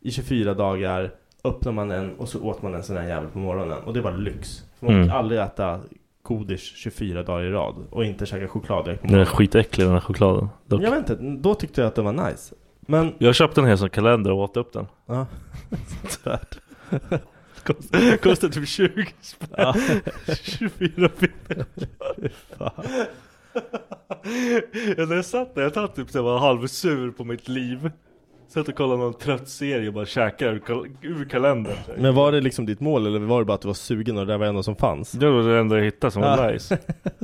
[0.00, 1.10] i 24 dagar
[1.44, 3.78] öppnar man en och så åt man en sån här jävel på morgonen.
[3.84, 4.62] Och det var lyx.
[4.78, 5.06] För man Mm.
[5.06, 5.80] fick aldrig äta
[6.22, 7.74] godis 24 dagar i rad.
[7.90, 9.36] Och inte käka choklad direkt på Den är morgonen.
[9.36, 10.48] skitäcklig den här chokladen.
[10.66, 10.82] Dock.
[10.82, 12.54] Jag vet inte, då tyckte jag att det var nice.
[12.80, 13.14] Men...
[13.18, 14.86] Jag köpte en hel sån kalender och åt upp den.
[15.06, 15.26] Ja.
[16.22, 16.58] Tvärt.
[17.64, 19.48] Kostar, kostar typ 20 spänn.
[19.56, 19.74] Ja.
[20.42, 21.66] 24 pinnar.
[24.96, 27.90] ja, när jag satt där, jag satt typ så jag var halvsur på mitt liv.
[28.48, 31.76] Satt och kollade någon trött serie och bara käkade ur, kal- ur kalendern.
[31.98, 34.26] Men var det liksom ditt mål eller var det bara att du var sugen och
[34.26, 35.12] det där var det enda som fanns?
[35.12, 36.50] Det var det enda jag hittade som var Ja.
[36.52, 36.78] nice.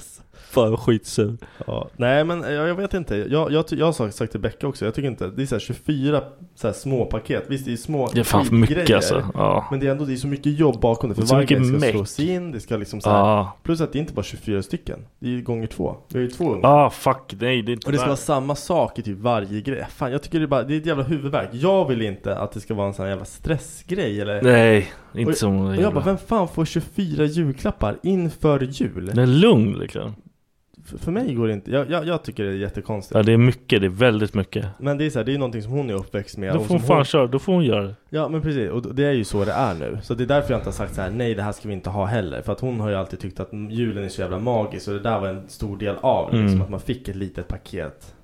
[0.50, 1.36] Fan skitsur.
[1.66, 3.16] Ja, nej men jag, jag vet inte.
[3.16, 5.54] Jag, jag, jag har sagt, sagt till Becka också, jag tycker inte, det är så
[5.54, 6.22] här 24
[6.54, 7.44] så här små paket.
[7.48, 9.26] Visst det är små Det är fan för mycket skitgrejer, alltså.
[9.34, 9.64] Ja.
[9.70, 11.14] Men det är ändå det är så mycket jobb bakom det.
[11.14, 11.90] För Det varje grej ska meck.
[11.90, 13.56] slås in, det ska liksom så här, Ja.
[13.62, 14.98] Plus att det är inte bara 24 stycken.
[15.18, 15.96] Det är ju gånger två.
[16.08, 16.84] Vi har ju två ungar.
[16.86, 18.08] Ah fuck, nej det är inte Och det ska värt.
[18.08, 19.86] vara samma sak i typ varje grej.
[19.90, 21.48] Fan jag tycker det är bara, det är ett jävla huvudvärk.
[21.52, 25.30] Jag vill inte att det ska vara en sån här jävla stressgrej eller Nej, inte
[25.30, 29.18] och, som och jag bara, vem fan får 24 julklappar inför jul?
[29.18, 30.14] Är lugn liksom.
[30.84, 33.14] För, för mig går det inte, jag, jag, jag tycker det är jättekonstigt.
[33.16, 34.66] Ja det är mycket, det är väldigt mycket.
[34.78, 36.74] Men det är så här, det är någonting som hon är uppväxt med Då får
[36.74, 37.94] hon fan köra, då får hon göra det.
[38.10, 39.98] Ja men precis, och det är ju så det är nu.
[40.02, 41.74] Så det är därför jag inte har sagt så här: nej det här ska vi
[41.74, 42.42] inte ha heller.
[42.42, 45.00] För att hon har ju alltid tyckt att julen är så jävla magisk och det
[45.00, 46.36] där var en stor del av det.
[46.36, 46.62] Liksom, Mm.
[46.62, 48.14] att man fick ett litet paket.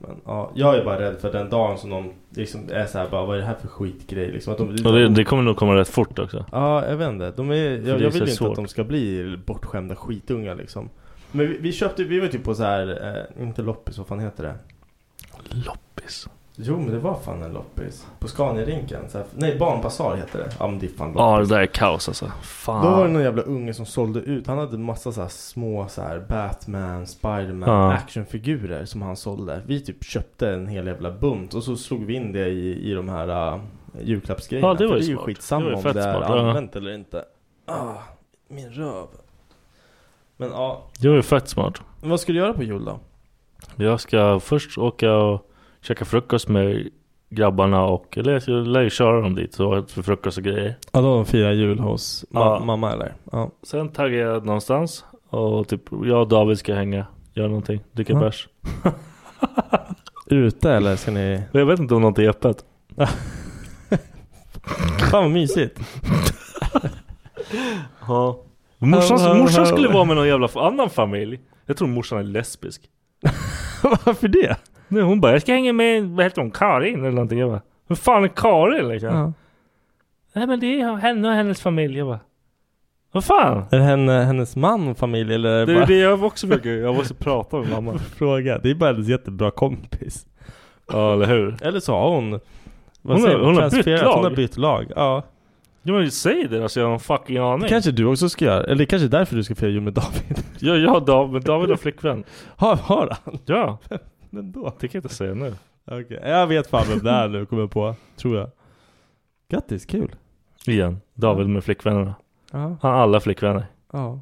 [0.00, 3.08] Men ja, jag är bara rädd för den dagen som de liksom är så här
[3.08, 4.52] bara, vad är det här för skitgrej liksom?
[4.52, 6.44] Att de, Och det, det kommer nog komma rätt fort också.
[6.52, 7.32] Ja, jag vet inte.
[7.36, 8.48] De är, jag, jag vill inte svårt.
[8.50, 10.88] att de ska bli bortskämda skitungar liksom.
[11.32, 14.20] Men vi, vi köpte, vi var typ på så här, eh, inte loppis, vad fan
[14.20, 14.54] heter det?
[15.66, 16.28] Loppis.
[16.60, 18.06] Jo men det var fan en loppis.
[18.18, 19.24] På Scania-rinken.
[19.34, 20.50] Nej, Barnbasar heter det.
[20.58, 21.48] Ja men det är fan Ja loppis.
[21.48, 22.32] det där är kaos alltså.
[22.42, 22.84] Fan.
[22.84, 24.46] Då var det någon jävla unge som sålde ut.
[24.46, 27.92] Han hade massa så här små så här Batman, Spiderman, Ja.
[27.92, 29.62] actionfigurer som han sålde.
[29.66, 32.94] Vi typ köpte en hel jävla bunt och så slog vi in det i, i
[32.94, 33.60] de här uh,
[34.02, 34.68] julklappsgrejerna.
[34.68, 35.26] Ja, det var För ju det är ju smart.
[35.26, 36.38] skitsamma Det om det är smart, ja.
[36.48, 37.24] använt eller inte.
[37.66, 37.94] Ah,
[38.48, 39.06] min röv.
[40.40, 41.82] Men ja, Det var ju fett smart.
[42.02, 42.98] vad ska du göra på jul då?
[43.76, 46.88] Jag ska först åka och käka frukost med
[47.30, 50.74] grabbarna och eller jag lär ju köra dem dit så för frukost och grejer.
[50.92, 52.64] Ja, då firar jul hos ma- Ja.
[52.64, 53.14] mamma eller?
[53.32, 53.50] Ja.
[53.62, 58.18] Sen taggar jag någonstans och typ jag och David ska hänga, göra någonting, dricka Ja.
[58.20, 58.48] bärs.
[60.26, 61.42] Ute eller ska ni?
[61.52, 62.64] Men Jag vet inte om något är öppet.
[65.10, 65.80] Fan vad mysigt.
[68.08, 68.38] Ja.
[68.78, 71.40] Morsan, morsan skulle vara med någon jävla annan familj.
[71.66, 72.82] Jag tror morsan är lesbisk.
[73.82, 74.56] Varför det?
[74.88, 77.38] Nej, hon bara, jag ska hänga med, vad heter hon, Karin eller någonting.
[77.38, 79.08] Jag bara, vem fan är Karin liksom?
[79.14, 79.32] Ja.
[80.34, 81.98] Nej men det är henne och hennes familj.
[81.98, 82.20] Jag bara,
[83.12, 83.64] vad fan?
[83.70, 85.86] Är det henne, hennes man och familj eller är det Det är bara...
[85.86, 87.98] det jag också försöker, jag måste prata med mamma.
[88.16, 88.58] fråga.
[88.58, 90.26] Det är bara hennes jättebra kompis.
[90.92, 91.56] Ja eller hur?
[91.62, 92.30] Eller så har hon...
[92.30, 92.40] Vad
[93.02, 93.46] Hon har- säger man?
[93.46, 94.04] hon har bytt Transfererat.
[94.04, 94.36] Hon har lag.
[94.36, 94.92] bytt lag.
[94.96, 95.22] Ja.
[95.88, 97.62] Ja men säg det alltså, jag har en fucking aning.
[97.62, 98.64] Det kanske du också ska göra.
[98.64, 100.44] Eller det kanske är därför du ska fira jul med David.
[100.58, 102.24] Ja, ja David, David har flickvän.
[102.56, 103.38] Har, har han?
[103.46, 103.78] Ja,
[104.30, 104.76] Men då?
[104.80, 105.54] det kan jag inte säga nu.
[105.84, 106.20] Okej.
[106.24, 107.94] Jag vet fan vem det är nu, kommer jag på.
[108.16, 108.50] Tror jag.
[109.50, 110.14] Grattis, kul.
[110.66, 112.14] Igen, David med flickvännerna.
[112.52, 112.58] Ja.
[112.58, 113.66] Han har alla flickvänner.
[113.92, 114.20] Ja.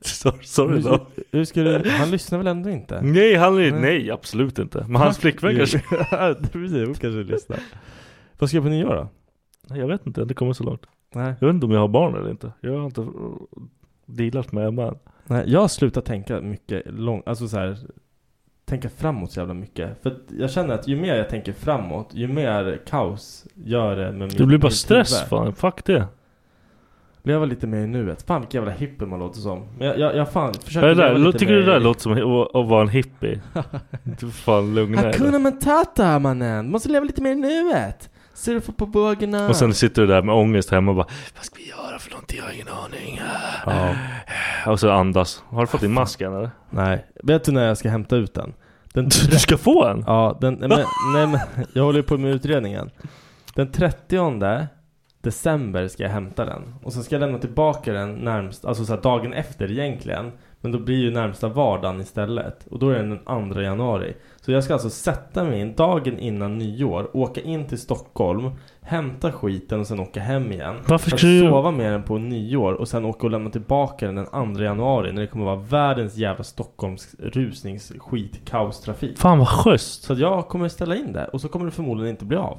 [0.00, 1.06] Sorry, sorry Hur, då.
[1.32, 1.90] hur ska du...
[1.90, 3.00] Han lyssnar väl ändå inte?
[3.02, 3.72] Nej, han Nej.
[3.72, 4.84] nej absolut inte.
[4.88, 5.78] Men hans flickvän kanske.
[6.52, 7.58] Precis, hon kanske lyssnar.
[8.38, 9.08] Vad ska jag på nyår då?
[9.68, 10.86] Jag vet inte, det kommer så långt.
[11.14, 11.34] Nej.
[11.40, 12.52] Jag vet inte om jag har barn eller inte.
[12.60, 13.36] Jag har inte uh,
[14.06, 14.98] dealat med Emma än.
[15.26, 17.78] Nej, jag har slutat tänka mycket långt, alltså så här,
[18.64, 20.02] tänka framåt så jävla mycket.
[20.02, 24.28] För jag känner att ju mer jag tänker framåt, ju mer kaos gör det med
[24.28, 25.28] min Det blir bara stress huvud.
[25.28, 26.06] fan, fuck det.
[27.22, 28.22] Leva lite mer i nuet.
[28.22, 29.66] Fan vilken jävla hippie man låter som.
[29.78, 32.00] Men jag, jag, jag fan försöker det där, leva lite tycker du det där låter
[32.00, 33.40] som att, vara en hippie?
[34.20, 35.40] du fan lugna Hakuna dig.
[35.40, 36.70] Matata mannen!
[36.70, 38.10] Måste leva lite mer i nuet!
[38.36, 39.48] Surfa på vågorna!
[39.48, 42.10] Och sen sitter du där med ångest hemma och bara Vad ska vi göra för
[42.10, 42.38] någonting?
[42.38, 43.20] Jag har ingen aning.
[43.66, 43.94] Ja.
[44.72, 45.42] Och så andas.
[45.48, 46.50] Har du fått din mask än eller?
[46.70, 48.52] Nej, vet du när jag ska hämta ut den?
[48.92, 50.04] Den Du ska få en?
[50.06, 52.90] Ja, den, nej, men, nej men jag håller ju på med utredningen.
[53.54, 54.68] Den 30
[55.20, 56.74] december ska jag hämta den.
[56.82, 60.32] Och sen ska jag lämna tillbaka den närmst, alltså så dagen efter egentligen.
[60.60, 62.66] Men då blir ju närmsta vardagen istället.
[62.66, 64.16] Och då är den den 2 januari.
[64.46, 69.32] Så jag ska alltså sätta mig in dagen innan nyår, åka in till Stockholm, hämta
[69.32, 70.76] skiten och sen åka hem igen.
[70.88, 74.14] Varför ska du- sova med den på nyår och sen åka och lämna tillbaka den
[74.14, 79.18] den 2 januari när det kommer vara världens jävla Stockholms rusningsskit kaostrafik.
[79.18, 80.02] Fan vad schysst.
[80.02, 82.58] Så jag kommer ställa in det och så kommer det förmodligen inte bli av.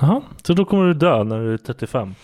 [0.00, 2.14] Jaha, så då kommer du dö när du är 35?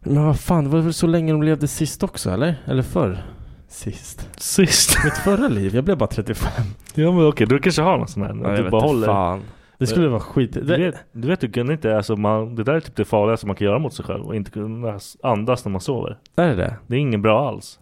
[0.00, 2.62] Men vad fan, det var väl så länge de levde sist också eller?
[2.64, 3.22] Eller förr?
[3.68, 4.28] Sist?
[4.40, 4.96] Sist?
[5.04, 6.50] Mitt förra liv, jag blev bara 35.
[6.94, 8.40] Ja men okej, du kanske har någon sån här.
[8.42, 9.06] Ja, du bara håller.
[9.06, 9.40] fan.
[9.78, 10.52] Det skulle vara skit.
[10.52, 13.04] Du Det, vet, du vet du kan inte, alltså man, det där är typ det
[13.04, 16.18] farligaste man kan göra mot sig själv och inte kunna andas när man sover.
[16.36, 16.76] är det det?
[16.86, 17.78] Det är ingen bra alls.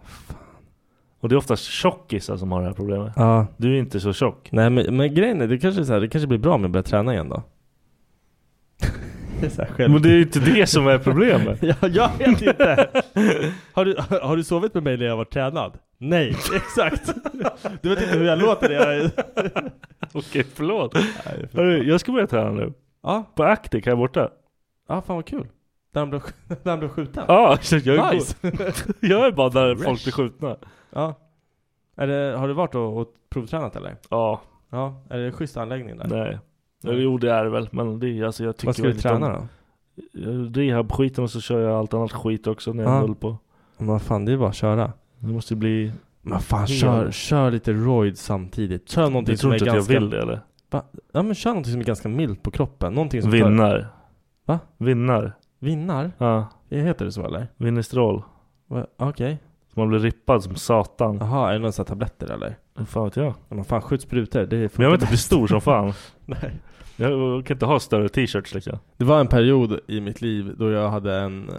[1.20, 3.12] Och det är oftast tjockisar som har det här problemet.
[3.16, 3.46] Ja.
[3.56, 4.48] Du är inte så tjock.
[4.52, 6.62] Nej men, men grejen är, det kanske, är så här, det kanske blir bra om
[6.62, 7.42] jag börjar träna igen då.
[9.44, 9.92] det är så här själv.
[9.92, 11.58] Men det är ju inte det som är problemet.
[11.62, 12.88] Ja, jag vet inte.
[13.72, 15.78] Har du, har du sovit med mig när jag var tränad?
[15.98, 17.14] Nej, exakt.
[17.82, 19.10] Du vet inte hur jag låter när jag...
[20.12, 20.94] Okej, förlåt.
[20.94, 22.72] Nej, Hörru, jag ska börja träna nu.
[23.02, 24.30] Ja, På Actic här borta.
[24.88, 25.46] ja, fan vad kul.
[25.92, 26.22] Där han blev,
[26.62, 27.24] där han blev skjuten.
[27.28, 28.36] Ja, så jag är, Nice.
[29.00, 29.88] jag är bara där Fresh.
[29.88, 30.56] folk blir skjutna.
[30.92, 31.14] Ja.
[31.96, 33.96] Är det, har du varit och, och provtränat eller?
[34.10, 35.02] Ja, Ja.
[35.10, 36.06] Är det schysst anläggning där?
[36.08, 36.38] nej.
[36.84, 39.26] Eller jo det är det väl, men det alltså jag tycker Vad ska du träna
[39.36, 39.48] om-
[40.12, 40.60] då?
[40.60, 43.00] Rehab-skiten och så kör jag allt annat skit också när jag Ja.
[43.00, 43.36] håller på.
[43.78, 44.92] Men vad fan, det är bara att köra.
[45.18, 45.92] Det måste bli...
[46.22, 48.88] Men fan, kör, kör lite roid samtidigt.
[48.88, 49.92] Kör någonting Du som tror är inte att ganska...
[49.94, 50.40] jag vill det eller?
[50.70, 50.82] Va?
[51.12, 52.92] Ja men kör någonting som är ganska milt på kroppen.
[52.92, 53.38] Någonting som tar...
[53.38, 53.88] Vinnar.
[54.46, 54.58] Va?
[54.76, 55.32] Vinnar.
[55.58, 56.10] Vinnar?
[56.18, 57.46] Ja, heter det så eller?
[57.56, 58.22] Vinnestrol.
[58.96, 59.38] Okej.
[59.74, 61.18] Så man blir rippad som satan.
[61.20, 62.56] Jaha, är det några sådana tabletter eller?
[62.86, 63.26] Fan vet jag?
[63.26, 65.92] Ja, men fan skjut sprutor, det Men jag vill inte bli stor som fan.
[66.24, 66.50] Nej.
[66.96, 68.78] Jag kan inte ha större t-shirts liksom.
[68.96, 71.54] Det var en period i mitt liv då jag hade en eh,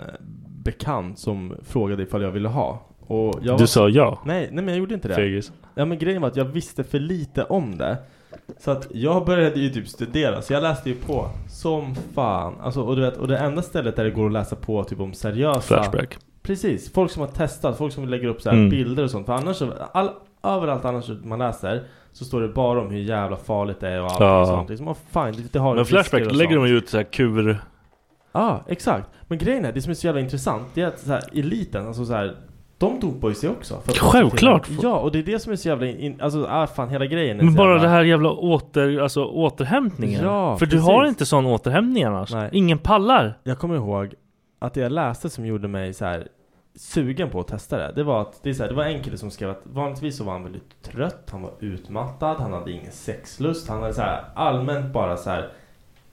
[0.63, 2.81] bekant som frågade ifall jag ville ha.
[2.99, 3.65] Och jag Du var...
[3.65, 4.21] sa ja.
[4.25, 5.15] Nej, nej men jag gjorde inte det.
[5.15, 5.51] Fegis.
[5.75, 7.97] Ja men grejen var att jag visste för lite om det.
[8.59, 12.53] Så att jag började ju typ studera, så jag läste ju på som fan.
[12.61, 14.99] Alltså, och du vet, och det enda stället där det går att läsa på typ
[14.99, 15.61] om seriösa...
[15.61, 16.17] Flashback.
[16.45, 18.69] Precis, folk som har testat, folk som lägger upp så Mm.
[18.69, 19.25] bilder och sånt.
[19.25, 20.09] För annars, all,
[20.43, 24.05] överallt annars man läser så står det bara om hur jävla farligt det är och
[24.11, 24.45] allting Ja.
[24.45, 24.69] sånt.
[24.69, 27.57] Liksom, oh, fine, det, har Men Flashback och lägger de ju ut så här kur...
[28.31, 29.09] Ja, exakt.
[29.27, 31.87] Men grejen är, det som är så jävla intressant, det är att så här, eliten,
[31.87, 32.35] alltså så här,
[32.77, 33.81] de dopar ju sig också.
[33.87, 34.67] Självklart.
[34.81, 37.39] Ja, och det är det som är så jävla, in, alltså ah, fan hela grejen
[37.39, 37.83] är Men bara jävla...
[37.83, 40.23] det här jävla åter, alltså återhämtningen.
[40.23, 40.85] Ja, För du precis.
[40.87, 42.33] har inte sån återhämtning annars.
[42.33, 42.49] Nej.
[42.51, 43.37] Ingen pallar.
[43.43, 44.13] Jag kommer ihåg
[44.59, 46.27] att det jag läste som gjorde mig så här
[46.75, 47.91] sugen på att testa det.
[47.95, 50.17] Det var att det, är så här, det var en kille som skrev att vanligtvis
[50.17, 54.01] så var han väldigt trött, han var utmattad, han hade ingen sexlust, han hade så
[54.01, 55.49] här allmänt bara så här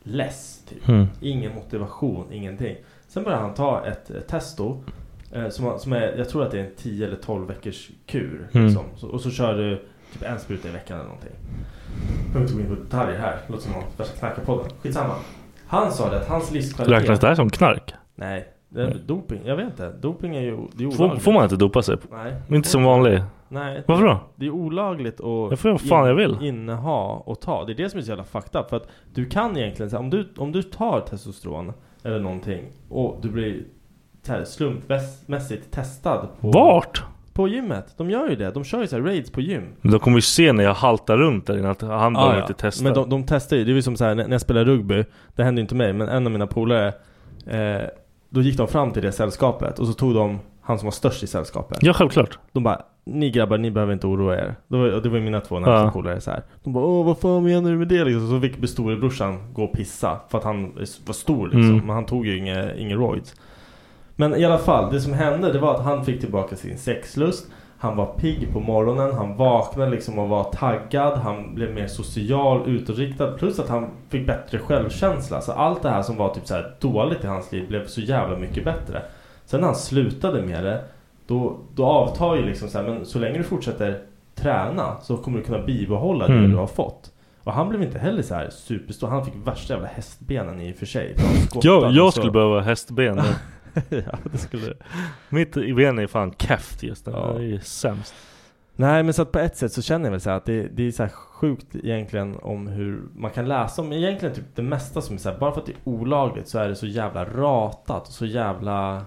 [0.03, 0.88] less typ.
[0.88, 1.07] Mm.
[1.20, 2.77] Ingen motivation, ingenting.
[3.09, 4.85] Sen började han ta ett testo
[5.33, 8.48] eh, som, som är, jag tror att det är en 10 eller 12 veckors kur.
[8.53, 8.66] Mm.
[8.66, 8.85] Liksom.
[8.96, 9.77] Så, och så kör du
[10.12, 11.33] typ en spruta i veckan eller någonting.
[12.25, 14.70] Jag behöver inte gå in på detaljer här, låter som någon värsta knarkarpodden.
[14.83, 15.14] Skitsamma.
[15.66, 17.03] Han sa det att hans livskvalitet...
[17.03, 17.94] Räknas det här som knark?
[18.14, 18.97] Nej, Nej.
[19.07, 19.41] doping.
[19.45, 19.93] Jag vet inte.
[20.01, 21.97] Doping är ju det är Får, får man inte dopa sig?
[22.11, 22.35] Nej.
[22.49, 23.23] Inte som vanlig?
[23.49, 23.83] Nej.
[23.87, 24.21] Varför då?
[24.37, 26.37] Det är olagligt att Jag får fan jag vill.
[26.43, 27.65] inneha och ta.
[27.65, 28.69] Det är det som är så jävla fucked up.
[28.71, 31.73] För att du kan egentligen, om, du, om du tar testosteron
[32.05, 33.65] eller någonting och du blir
[34.29, 37.03] här, slumpmässigt testad på, Vart?
[37.33, 37.95] på gymmet.
[37.97, 38.51] De gör ju det.
[38.51, 39.69] De kör ju så raids på gym.
[39.81, 42.55] Men de kommer ju se när jag haltar runt där inne att han Ah, inte
[42.55, 42.85] testa.
[42.85, 45.05] Men de, de testar ju, det är ju som så här när jag spelar rugby,
[45.37, 46.89] det hände ju inte mig, men en av mina polare,
[47.47, 47.83] eh,
[48.33, 51.23] då gick de fram till det sällskapet och så tog de han som var störst
[51.23, 51.79] i sällskapet.
[51.81, 52.38] Ja, självklart.
[52.53, 54.55] De bara, ni grabbar, ni behöver inte oroa er.
[54.68, 55.90] Det var, det var mina två närmsta Ja.
[55.90, 56.42] polare så här.
[56.64, 58.29] De bara, åh vad fan menar du med det liksom?
[58.29, 60.73] Så fick storebrorsan gå och pissa för att han
[61.07, 61.71] var stor liksom.
[61.71, 61.87] Mm.
[61.87, 63.35] Men han tog ju inga, ingen roids.
[64.16, 67.47] Men i alla fall, det som hände det var att han fick tillbaka sin sexlust.
[67.83, 71.18] Han var pigg på morgonen, han vaknade liksom och var taggad.
[71.18, 73.27] Han blev mer social, utåtriktad.
[73.33, 75.40] Plus att han fick bättre självkänsla.
[75.40, 78.37] Så allt det här som var typ så dåligt i hans liv blev så jävla
[78.38, 79.03] mycket bättre.
[79.45, 80.85] Sen när han slutade med det,
[81.27, 83.99] då, då avtar ju liksom så här, men så länge du fortsätter
[84.35, 86.51] träna så kommer du kunna bibehålla det Mm.
[86.51, 87.11] du har fått.
[87.45, 89.09] Och han blev inte heller så här superstor.
[89.09, 91.16] Han fick värsta jävla hästbenen i och för sig.
[91.62, 93.21] Jag, jag så- skulle behöva hästben.
[93.89, 94.75] ja, det skulle
[95.29, 97.13] Mitt ben är fan keft just nu.
[97.13, 97.33] Ja.
[97.33, 98.15] Det är ju sämst.
[98.77, 100.87] Nej men så att på ett sätt så känner jag väl så att det, det
[100.87, 105.01] är så här sjukt egentligen om hur man kan läsa om egentligen typ det mesta
[105.01, 107.25] som är så här, bara för att det är olagligt så är det så jävla
[107.25, 109.05] ratat och så jävla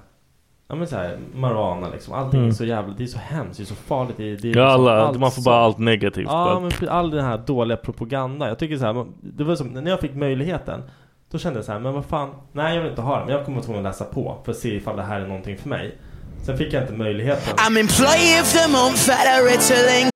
[0.67, 2.49] Ja men såhär, marijuana liksom, allting Mm.
[2.49, 4.63] är så jävla, det är så hemskt, det är så farligt, det det är Ja,
[4.67, 6.27] liksom alla, allt man får bara allt negativt.
[6.29, 6.59] Ja bara.
[6.59, 9.99] men all den här dåliga propaganda, jag tycker så här, det var som, när jag
[9.99, 10.81] fick möjligheten
[11.31, 13.35] Då kände jag så här, men vad fan, nej jag vill inte ha det, men
[13.35, 15.57] jag kommer att tvungen att läsa på för att se ifall det här är någonting
[15.57, 15.97] för mig
[16.45, 20.09] Sen fick jag inte möjligheten I'm employee of the month at a Ritalin.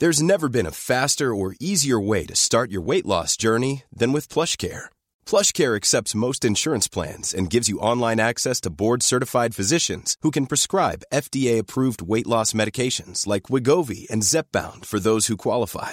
[0.00, 4.12] There's never been a faster or easier way to start your weight loss journey than
[4.12, 4.84] with PlushCare.
[5.26, 10.46] PlushCare accepts most insurance plans and gives you online access to board-certified physicians who can
[10.46, 15.92] prescribe FDA-approved weight loss medications like Wigovi and Zepbound for those who qualify.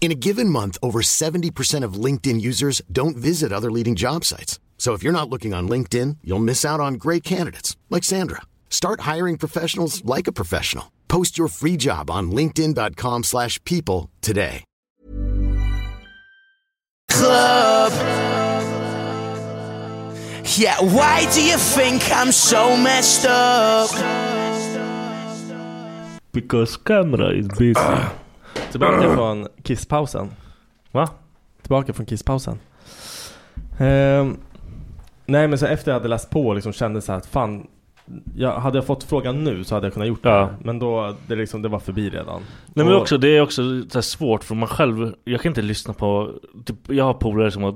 [0.00, 4.60] In a given month, over 70% of LinkedIn users don't visit other leading job sites.
[4.78, 8.42] So if you're not looking on LinkedIn, you'll miss out on great candidates like Sandra.
[8.70, 10.92] Start hiring professionals like a professional.
[11.08, 14.62] Post your free job on linkedin.com/people slash people today.
[17.10, 17.92] Club.
[20.56, 23.90] Yeah, why do you think I'm so messed up?
[26.32, 27.80] Because camera is busy.
[28.70, 30.28] Tillbaka från kisspausen
[30.92, 31.08] Va?
[31.62, 32.58] Tillbaka från kisspausen
[33.78, 34.36] Ehm,
[35.26, 37.66] Nej men så efter jag hade läst på liksom kände så här att fan
[38.36, 40.30] jag, Hade jag fått frågan nu så hade jag kunnat gjort Ja.
[40.40, 43.40] det Men då, det, liksom, det var förbi redan Nej men Och- också, det är
[43.40, 46.32] också så svårt för man själv, jag kan inte lyssna på,
[46.64, 47.74] typ, jag har polare som har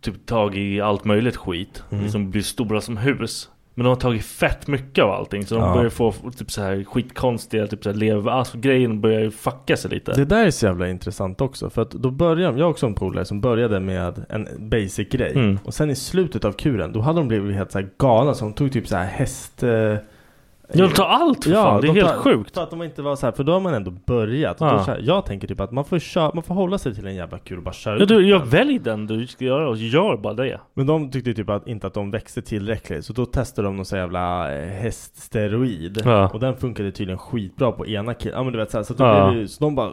[0.00, 2.08] typ tagit i allt möjligt skit, Mm.
[2.10, 3.48] som blir stora som hus.
[3.78, 5.74] Men de har tagit fett mycket av allting så de Ja.
[5.74, 9.76] börjar få typ så här skitkonstiga, typ så här lev, alltså grejen börjar ju fucka
[9.76, 10.12] sig lite.
[10.12, 12.94] Det där är så jävla intressant också för att då började, jag har också en
[12.94, 15.58] polare som började med en basic grej Mm.
[15.64, 18.44] Och sen i slutet av kuren, då hade de blivit helt så här galna så
[18.44, 19.94] de tog typ så här häst eh,
[20.72, 22.54] Ja, ta allt för fan, det är de helt tar- sjukt.
[22.54, 24.56] För att de inte var så här, för då har man ändå börjat.
[24.60, 24.78] Ja.
[24.86, 27.38] Här, jag tänker typ att man får, köra, man får hålla sig till en jävla
[27.38, 30.34] kul och bara köra Ja, du, jag välj den du ska göra och gör bara
[30.34, 30.60] det.
[30.74, 33.84] Men de tyckte typ att, inte att de växte tillräckligt, så då testade de någon
[33.84, 36.02] så jävla eh, häststeroid.
[36.04, 36.28] Ja.
[36.34, 38.36] Och den funkade tydligen skitbra på ena killen.
[38.38, 39.30] Ja men du vet så, här, så, Ja.
[39.30, 39.92] blev så de bara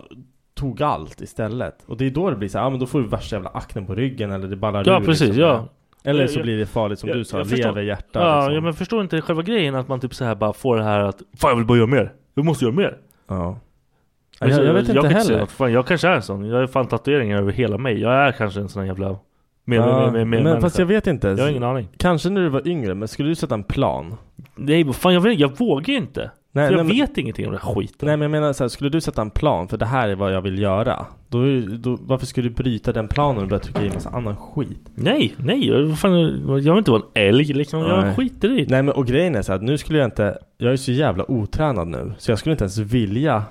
[0.55, 1.76] tog allt istället.
[1.88, 3.49] Och det är då det blir så här, ja men då får du värsta jävla
[3.49, 5.43] aknen på ryggen eller det ballar Ja ur precis, liksom.
[5.43, 5.67] ja.
[6.06, 8.53] Eller så Jag- blir det farligt som jag- du sa, lever, hjärta Ja, liksom.
[8.56, 10.99] ja men förstår inte själva grejen att man typ så här bara får det här
[10.99, 12.97] att Fan jag vill bara göra mer, jag måste göra mer
[13.28, 13.60] Ja.
[14.39, 15.39] Jag, jag vet inte heller.
[15.39, 15.51] något.
[15.51, 18.32] Fan, jag kanske är en sån, jag har fan tatueringar över hela mig Jag är
[18.32, 19.20] kanske en sån här jävla
[19.66, 21.28] med, Ja, med, med, med, men fast jag vet inte.
[21.28, 24.16] Jag har ingen aning Kanske när du var yngre, men skulle du sätta en plan?
[24.56, 27.51] Nej fan jag, vet, jag vågar inte Nej, För jag nej, men- vet ingenting om
[27.51, 29.78] den här skiten Nej men jag menar så här, skulle du sätta en plan för
[29.78, 31.39] det här är vad jag vill göra då,
[31.80, 34.80] då Varför skulle du bryta den planen och börja trycka i massa annan skit?
[34.95, 36.14] Nej, nej, jag, fan,
[36.47, 38.16] jag vill inte vara en älg liksom, jag Nej.
[38.16, 40.78] skiter i Nej men och grejen är så här, nu skulle jag inte Jag är
[40.78, 43.43] så jävla otränad nu Så jag skulle inte ens vilja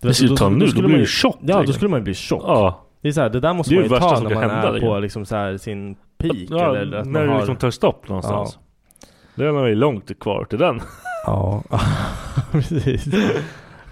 [0.00, 1.74] Det ska du ta nu, då skulle blir man du tjock, Ja då liksom.
[1.74, 3.88] skulle man ju bli tjock Ja Det är så här, det där måste Det man
[3.88, 4.88] det ju ta när man hända, är liksom.
[4.88, 7.70] på liksom så här sin peak Ja, eller att när man du har liksom tar
[7.70, 8.58] stopp någonstans
[9.40, 10.80] Det är nog långt kvar till den.
[11.26, 11.62] Ja,
[12.52, 13.04] precis.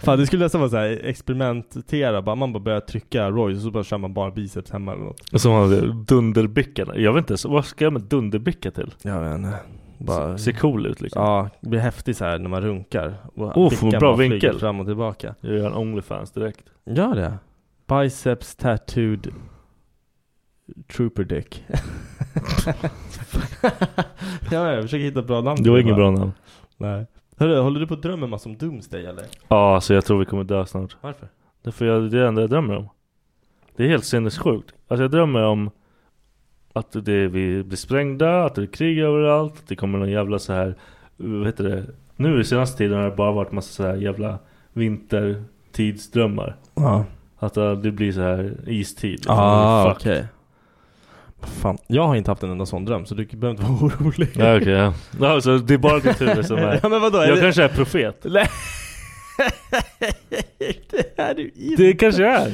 [0.03, 3.71] Fan det skulle nästan vara såhär experimentera, bara man bara börjar trycka Roy och så
[3.71, 5.21] bara kör man bara biceps hemma eller något.
[5.33, 8.95] Och så har man dunderbickarna Jag vet inte, så vad ska jag med dunderbicka till?
[9.03, 9.59] Jag vet inte.
[9.99, 11.23] Bara, Ser cool ut liksom.
[11.23, 13.15] Ja, det blir häftigt så här när man runkar.
[13.35, 14.59] Och Oh, bra bara vinkel.
[14.59, 15.35] fram och tillbaka.
[15.41, 16.65] Jag gör en Onlyfans direkt.
[16.87, 17.39] Gör det?
[17.89, 19.29] Biceps tattooed
[20.97, 21.65] Trooper dick
[24.51, 26.32] Ja, jag försöker hitta ett bra namn var på inget bra namn
[26.76, 29.24] Nej Hörru, håller du på att drömma massa om Doomsday eller?
[29.49, 31.28] Ja, så jag tror vi kommer dö snart Varför?
[31.62, 32.89] Därför jag, det är det enda jag drömmer om
[33.76, 35.70] Det är helt sinnessjukt Alltså jag drömmer om
[36.72, 40.39] Att det, vi blir sprängda, att det är krig överallt Att det kommer någon jävla
[40.39, 40.74] så här
[41.16, 41.84] Vad heter det?
[42.16, 44.39] Nu i senaste tiden har det bara varit massa så här jävla
[44.72, 47.05] Vintertidsdrömmar Ja
[47.39, 49.34] Att det blir så här istid liksom.
[49.39, 49.97] Ah, Fuck.
[50.01, 50.26] okej
[51.43, 54.28] Fan, jag har inte haft en enda sån dröm så du behöver inte vara orolig
[54.34, 54.95] Ja okej ja.
[55.20, 57.18] ja alltså, det är bara ditt huvud som är Ja men vadå?
[57.18, 58.49] är Jag det- kanske är profet Nej
[60.91, 62.51] Det är du inte Det kanske är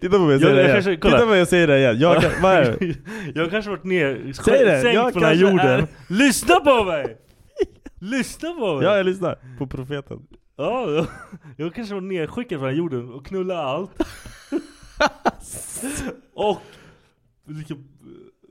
[0.00, 1.14] Titta på mig och säg Jag- det jag igen kanske- kolla.
[1.16, 2.94] Titta på mig och säg det igen jag kan, vad är det?
[3.34, 6.84] Jag kanske varit ner Säg det, Sänkt jag på den här jorden är- Lyssna på
[6.84, 7.16] mig!
[8.00, 8.84] Lyssna på mig!
[8.84, 10.18] Ja jag lyssnar på profeten
[10.56, 11.06] Ja, jag,
[11.56, 13.90] jag kanske varit nerskickad från den här jorden och knulla allt
[16.34, 16.60] Och
[17.48, 17.88] liksom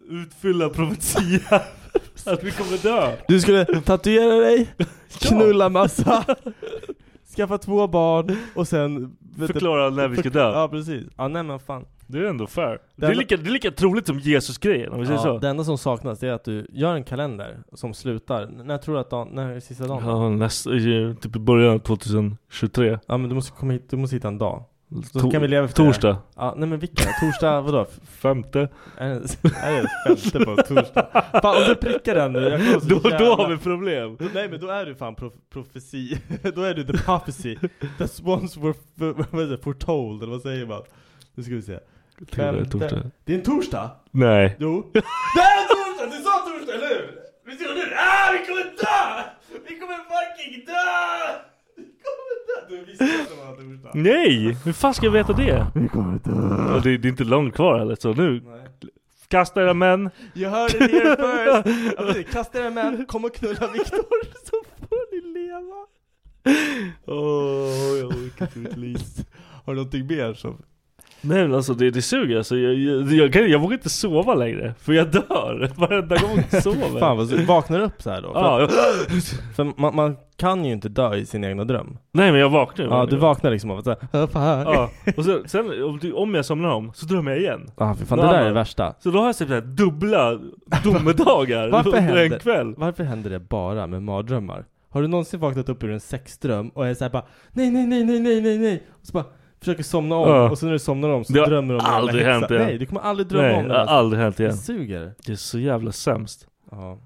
[0.09, 1.61] utfylla profetia.
[2.25, 3.15] Att vi kommer dö.
[3.27, 4.73] Du skulle tatuera dig,
[5.19, 6.25] knulla massa
[7.35, 10.51] Skaffa två barn och sen Förklara när vi ska dö.
[10.51, 11.85] Ja precis, ja nej men fan.
[12.07, 12.79] Det är ändå fair.
[12.95, 15.37] Det är lika, det är lika troligt som Jesus-grejen om vi säger ja, så.
[15.37, 19.01] Det enda som saknas är att du gör en kalender som slutar, när tror du
[19.01, 20.03] att dagen, när är sista dagen?
[20.05, 20.69] Ja, nästa,
[21.21, 24.37] typ i början av 2023 Ja men du måste komma hit, du måste hitta en
[24.37, 24.63] dag
[25.11, 26.07] Så To- kan vi leva efter Torsdag.
[26.11, 26.17] det.
[26.35, 27.07] Ja, nej men vilken?
[27.19, 27.85] Torsdag, vadå?
[28.05, 29.87] Femte Är det, det
[30.17, 31.07] femte på torsdag?
[31.41, 34.59] Fan om du prickar den nu, jag Då, då jävla- har vi problem Nej men
[34.59, 36.17] då är du fan prof profesi,
[36.55, 37.57] då är du the prophecy
[37.97, 38.73] That once were,
[39.31, 40.81] vad det, foretold, eller vad säger man?
[41.35, 41.79] Nu ska vi se
[42.31, 43.11] tror det är torsdag.
[43.25, 43.91] Det är en torsdag?
[44.11, 46.17] Nej Jo Det är en torsdag!
[46.17, 47.09] Du sa torsdag, eller hur?
[47.45, 49.23] Vi ser nu, ah vi kommer dö!
[49.69, 51.52] Vi kommer fucking dö!
[52.69, 53.35] Du visste att det
[53.83, 54.57] var Nej!
[54.65, 55.65] Hur fan ska jag veta det?
[55.75, 58.41] Vi kommer dö Ja, det, det är inte långt kvar eller så nu
[59.27, 61.95] Kasta era män Jag hörde det here first!
[61.97, 62.33] Ja, precis.
[62.33, 64.05] Kasta era män, kom och knulla Viktor
[64.45, 65.87] så får ni leva!
[67.05, 68.99] Åh, jag orkar inte mitt liv
[69.65, 70.61] Har du någonting mer som...
[71.26, 72.38] Nej men alltså det, det suger.
[72.38, 76.43] Alltså, jag, jag, jag, kan, jag vågar inte sova längre För jag dör varenda gång
[76.51, 76.99] jag sover.
[76.99, 78.34] Fan vad så- vaknar du upp så här då?
[78.34, 78.67] För, Ja,
[79.55, 81.97] för man, man kan ju inte dö i sin egna dröm.
[82.11, 84.59] Nej men jag vaknar Ja du vaknar liksom av att såhär, "Åh, fan?
[84.61, 85.99] Ja, och sen, sen om,
[86.32, 87.71] du- jag somnar om så drömmer jag igen.
[87.78, 88.93] Ja för fan det där är det värsta.
[88.99, 90.39] Så då har jag typ så här dubbla
[90.84, 92.74] domedagar Varför under en händer, kväll.
[92.78, 94.65] varför händer det bara med mardrömmar?
[94.89, 98.03] Har du någonsin vaknat upp ur en sexdröm och är såhär bara Nej nej nej
[98.03, 98.84] nej nej nej nej.
[99.01, 99.24] Och så bara
[99.64, 100.49] försöker somna om Ja.
[100.49, 102.64] och så när du somnar om så Det drömmer du om aldrig hänt igen.
[102.64, 103.91] Nej du kommer aldrig drömma Nej, om det har där.
[103.93, 104.51] aldrig hänt igen.
[104.51, 105.14] Det suger.
[105.26, 106.47] Det är så jävla sämst.
[106.72, 106.97] Ja.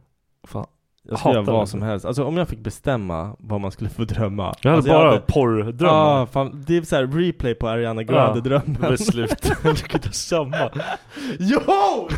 [0.48, 0.66] Fan.
[1.10, 4.04] Jag skulle göra vad som helst, alltså om jag fick bestämma vad man skulle få
[4.04, 4.56] drömma.
[4.62, 6.20] Jag hade alltså, bara porrdrömmar.
[6.20, 10.12] Ja, fan, det är såhär replay på Ariana Grande drömmen Men sluta, du kan ha
[10.12, 10.70] samma.
[11.40, 11.60] Jo!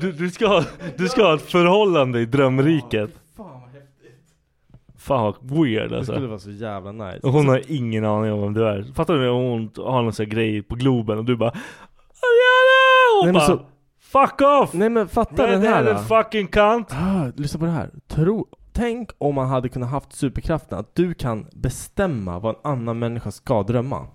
[0.00, 0.64] du, du, ska ha,
[0.96, 3.10] du ska ha ett förhållande i drömriket
[5.00, 8.32] Fan vad weird Det alltså skulle vara så jävla nice Och hon har ingen aning
[8.32, 11.18] om vem du är Fattar du när hon har någon sån här grej på Globen
[11.18, 13.24] och du bara Ariana!
[13.24, 13.60] Men bara så-
[14.00, 14.72] Fuck off!
[14.72, 15.98] Nej men fatta den här då.
[15.98, 16.88] fucking cunt!
[16.92, 21.14] ah, Lyssna på det här, Tro, tänk om man hade kunnat haft superkraften att du
[21.14, 24.06] kan bestämma vad en annan människa ska drömma.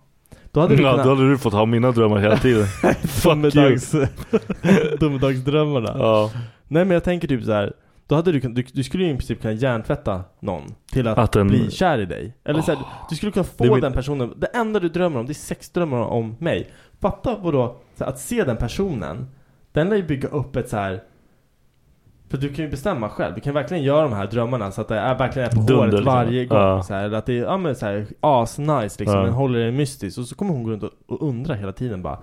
[0.51, 1.05] Då hade du ja, kunnat...
[1.05, 2.65] då hade du fått ha mina drömmar hela tiden.
[3.07, 3.51] Fuck you.
[3.51, 3.95] Domedags,
[4.99, 5.95] domedagsdrömmarna.
[5.97, 6.31] Ja.
[6.67, 7.73] Nej men jag tänker typ så här.
[8.07, 11.31] Då hade du, du, du skulle ju i princip kunna hjärntvätta någon till att, Att
[11.31, 12.33] den- bli kär i dig.
[12.43, 15.25] Eller så här, du skulle kunna få min- den personen, det enda du drömmer om
[15.25, 16.69] det är sexdrömmar om mig.
[16.99, 19.27] Fatta vadå, så här, att se den personen,
[19.71, 21.03] den lär ju bygga upp ett så här.
[22.29, 24.87] För du kan ju bestämma själv, du kan verkligen göra de här drömmarna så att
[24.87, 26.13] det är verkligen är på Dunder, håret liksom.
[26.13, 26.57] varje gång.
[26.59, 26.83] Ja.
[26.83, 29.23] Så här, att det är, ja men så här, as-nice liksom, Ja.
[29.23, 30.17] men håller det mystiskt.
[30.17, 32.19] Och så kommer hon gå runt och, och undra hela tiden bara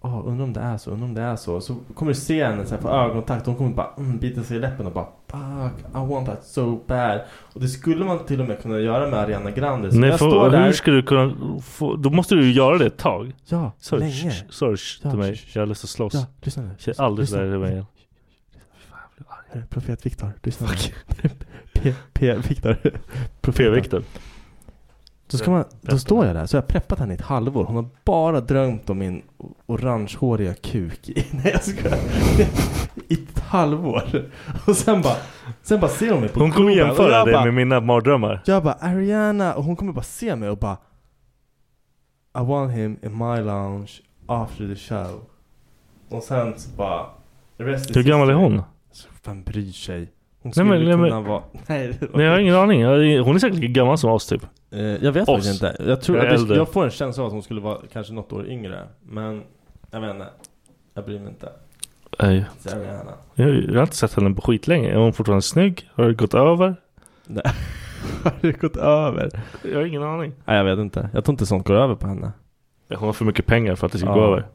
[0.00, 1.60] Åh, undrar om det är så, undrar om det är så.
[1.60, 4.56] Så kommer du se henne så här, få ögonkontakt, hon kommer bara mm, bita sig
[4.56, 7.20] i läppen och bara Fuck, I want that so bad.
[7.30, 9.92] Och det skulle man till och med kunna göra med Ariana Grande.
[9.92, 12.78] Så Nej, jag för, där, hur ska du kunna få, Då måste du ju göra
[12.78, 13.32] det ett tag.
[13.46, 14.12] Ja, Så, länge.
[14.12, 15.40] sh- Ja, till mig.
[15.54, 16.14] Jag har lust att slåss.
[16.14, 16.70] Ja, lyssna nu.
[16.78, 17.86] Säg aldrig sådär till mig igen.
[19.68, 20.66] Profet Viktor, lyssna
[21.22, 21.30] nu.
[21.72, 22.76] P, P, Viktor.
[23.40, 24.02] P-Viktor.
[25.28, 27.64] Så ska man, då står jag där, så har jag preppat henne i ett halvår.
[27.64, 29.22] Hon har bara drömt om min
[29.66, 31.98] orangehåriga kuk i, nej jag skojar.
[33.08, 34.30] I ett halvår.
[34.66, 35.16] Och sen bara,
[35.62, 38.42] sen bara ser hon mig på Hon kommer jämföra bara- med mina mardrömmar.
[38.46, 40.76] Jag bara Ariana och hon kommer bara se mig och bara
[42.38, 43.90] I want him in my lounge
[44.26, 45.20] after the show.
[46.08, 47.06] Och sen så bara
[47.58, 48.62] Hur gammal är hon?
[48.92, 49.98] Så Vem bryr sig?
[49.98, 50.08] Hon
[50.42, 51.42] Nej, skulle men- nej, men- kunna vara...
[51.66, 52.84] Nej, det var- Nej, jag har ingen aning.
[53.20, 54.42] Hon är säkert lika gammal som oss typ.
[54.70, 55.76] Eh, jag vet faktiskt inte.
[55.86, 58.12] Jag tror Jag att det, jag får en känsla av att hon skulle vara kanske
[58.12, 58.82] något år yngre.
[59.02, 59.42] Men
[59.90, 60.26] jag vet inte.
[60.94, 61.48] Jag bryr mig inte.
[62.18, 62.44] Nej.
[63.34, 64.90] Jag, jag har inte sett henne på skitlänge.
[64.90, 65.90] Är hon fortfarande snygg?
[65.94, 66.76] Har det gått över?
[67.26, 67.42] Nej.
[68.24, 69.40] Har det gått över?
[69.62, 70.32] Jag har ingen aning.
[70.44, 71.10] Nej jag vet inte.
[71.14, 72.32] Jag tror inte sånt går över på henne.
[72.88, 74.14] Hon har för mycket pengar för att det ska Ja.
[74.14, 74.46] gå över.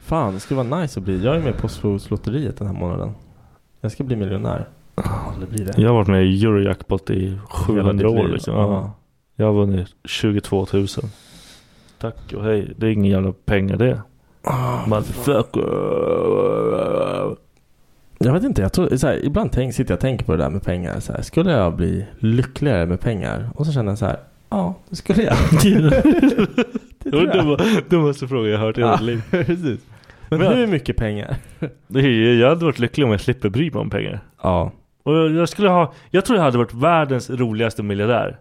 [0.00, 1.24] Fan, det skulle vara nice att bli.
[1.24, 3.14] Jag är med på Postkodlotteriet den här månaden.
[3.80, 4.68] Jag ska bli miljonär.
[4.94, 5.72] Aldrig blir det.
[5.82, 8.54] Jag har varit med i Eurojackpot i 700 ditt år liksom.
[8.54, 8.60] Ja.
[8.72, 8.92] Ja.
[9.36, 10.86] Jag har vunnit 22 000.
[11.98, 12.72] Tack och hej.
[12.76, 14.02] Det är ingen jävla pengar det.
[14.44, 15.68] Ah, Motherfucker.
[18.18, 20.38] Jag vet inte, jag tror, så här, ibland tänk, sitter jag och tänker på det
[20.38, 21.00] där med pengar.
[21.00, 23.50] Så här, skulle jag bli lyckligare med pengar?
[23.54, 24.16] Och så känner jag så här,
[24.50, 25.36] ja, det skulle jag.
[27.04, 29.22] Det var den dumma- dummaste frågan jag hört i hela Ja, mitt liv.
[29.46, 29.80] precis.
[30.28, 31.36] Men, Men- hur mycket pengar?
[31.86, 32.00] Det
[32.38, 34.20] jag hade varit lycklig om jag slipper bry mig om pengar.
[34.42, 34.72] Ja.
[35.02, 38.38] Och jag, jag skulle ha, jag tror jag hade varit världens roligaste miljardär.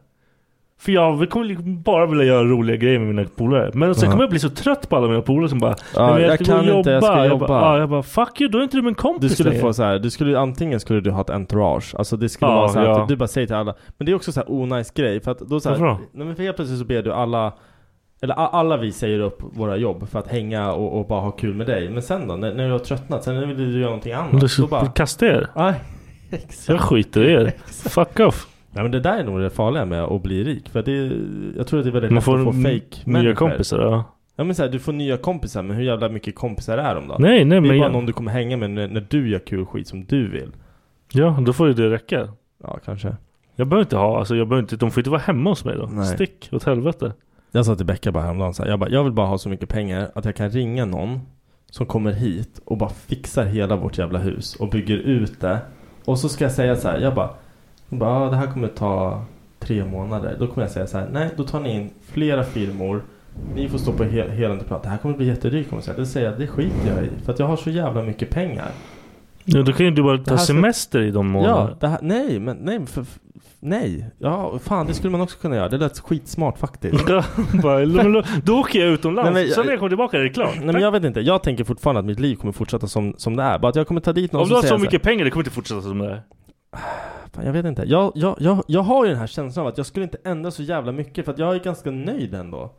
[0.80, 3.72] För jag kommer liksom bara vilja göra roliga grejer med mina polare.
[3.74, 6.14] Men sen kommer jag bli så trött på alla mina polare som bara Ja, "Nej,
[6.14, 8.42] men jag ska kan och inte, jag ska Jag jobba." bara, ja, jag bara fuck
[8.42, 10.40] you, då är inte du min kompis Du skulle längre." få så här, du skulle
[10.40, 13.02] antingen skulle du ha ett entourage, alltså det skulle Ja, vara så här ja.
[13.02, 15.32] att du bara säger till alla, men det är också så här onajs grej för
[15.32, 16.00] att då så här, Varför då?
[16.12, 17.54] nej men för helt plötsligt så ber du alla
[18.22, 21.54] eller alla vi säger upp våra jobb för att hänga och, och bara ha kul
[21.54, 21.90] med dig.
[21.90, 22.36] Men sen då?
[22.36, 24.42] När, när du har tröttnat, sen vill du göra någonting annat.
[24.42, 25.48] Du ska bara, kasta er.
[25.56, 25.74] nej.
[26.68, 27.54] Jag skiter i er.
[27.90, 28.48] Fuck off.
[28.72, 30.70] Nej men det där är nog det farliga med att bli rik.
[30.70, 31.12] För det är,
[31.58, 32.72] jag tror att det är väldigt Man lätt får att få fake
[33.06, 33.34] nya människor.
[33.36, 34.04] kompisar ja.
[34.36, 37.08] Ja men så här, du får nya kompisar, men hur jävla mycket kompisar är de
[37.08, 37.16] då?
[37.20, 39.30] Nej, nej det är men bara jag, någon du kommer hänga med när, när du
[39.30, 40.52] gör kul skit som du vill.
[41.14, 42.28] Ja, då får ju det räcka.
[42.64, 43.16] Ja, kanske.
[43.56, 45.76] Jag behöver inte ha, alltså jag behöver inte, de får inte vara hemma hos mig
[45.78, 45.86] då.
[45.92, 46.06] Nej.
[46.06, 47.14] Stick åt helvete.
[47.52, 49.50] Jag sa till Becka bara häromdagen så här, jag, bara, jag vill bara ha så
[49.50, 51.20] mycket pengar att jag kan ringa någon
[51.70, 55.60] som kommer hit och bara fixar hela vårt jävla hus och bygger ut det.
[56.06, 57.30] Och så ska jag säga så här, jag bara,
[57.90, 59.26] hon bara ah, det här kommer ta
[59.60, 60.36] tre månader.
[60.40, 63.04] Då kommer jag säga så här, nej då tar ni in flera firmor.
[63.56, 64.84] Ni får stå på hel, hel entreprenad.
[64.84, 65.98] Det här kommer bli jättedyrt kommer jag säga.
[65.98, 67.10] Det säger jag, det skiter jag i.
[67.26, 68.72] För att jag har så jävla mycket pengar.
[69.46, 71.78] Ja, då kan ju du bara ta här ska- semester i de Ja, månaderna.
[71.80, 73.06] det här, nej, men nej, för,
[73.60, 74.10] nej.
[74.20, 75.70] Ja, fan det skulle man också kunna göra.
[75.70, 77.10] Det lät skitsmart faktiskt.
[77.10, 77.24] Ja,
[78.44, 79.32] då- åker jag utomlands.
[79.34, 80.56] Nej, men Sen när jag kommer tillbaka är det klart.
[80.58, 83.36] Nej men jag vet inte, jag tänker fortfarande att mitt liv kommer fortsätta som, som
[83.36, 83.60] det är.
[83.60, 85.32] Bara att jag kommer ta dit någon Om du har säger så mycket pengar, det
[85.32, 86.22] kommer inte fortsätta som det är.
[87.34, 87.84] Fan, jag vet inte.
[87.88, 90.52] Jag, jag, jag, jag har ju den här känslan av att jag skulle inte ändra
[90.52, 92.74] så jävla mycket för att jag är ganska nöjd ändå.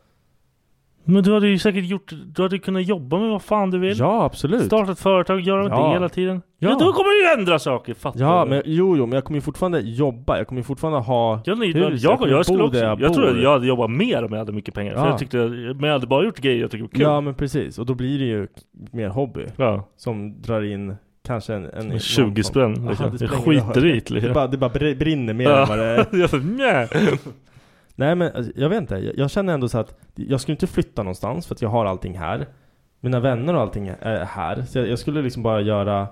[1.05, 3.99] Men du hade ju säkert gjort, du hade kunnat jobba med vad fan du vill.
[3.99, 4.63] Ja, absolut.
[4.67, 5.87] Starta ett företag, göra Ja.
[5.87, 6.43] det hela tiden.
[6.59, 6.69] Ja.
[6.71, 6.77] Ja.
[6.87, 8.51] då kommer du ju ändra saker, fattar Ja, du?
[8.51, 10.39] men jo, jo, men jag kommer ju fortfarande jobba.
[10.39, 12.03] Jag kommer ju fortfarande ha Jag, nej, hus.
[12.03, 14.39] jag, jag, kommer skulle också, jag, jag tror att jag hade jobbat mer om jag
[14.39, 14.93] hade mycket pengar.
[14.95, 15.09] För Ja.
[15.09, 17.01] jag tyckte, men jag hade bara gjort grejer jag tycker var kul.
[17.03, 17.79] Ja, men precis.
[17.79, 18.47] Och då blir det ju
[18.93, 19.45] mer hobby.
[19.57, 19.89] Ja.
[19.97, 20.95] Som drar in
[21.27, 21.65] kanske en...
[21.71, 23.17] en 20 någon- spänn, Ja, liksom.
[23.17, 24.21] det Jag spelar ingen skiter i det, liksom.
[24.29, 25.63] Det bara, det bara br- brinner mer Ja.
[25.63, 27.19] än vad det är.
[28.03, 28.15] nej.
[28.15, 31.03] Men alltså, jag vet inte, jag, jag känner ändå så att jag skulle inte flytta
[31.03, 32.47] någonstans för att jag har allting här.
[33.01, 34.63] Mina vänner och allting är här.
[34.63, 36.07] Så jag, jag skulle liksom bara göra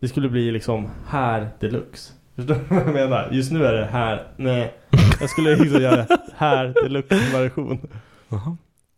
[0.00, 2.12] Det skulle bli liksom här deluxe.
[2.36, 3.28] Förstår du vad jag menar?
[3.32, 4.74] Just nu är det här, nej.
[5.20, 6.06] Jag skulle liksom göra
[6.36, 7.78] här deluxe version.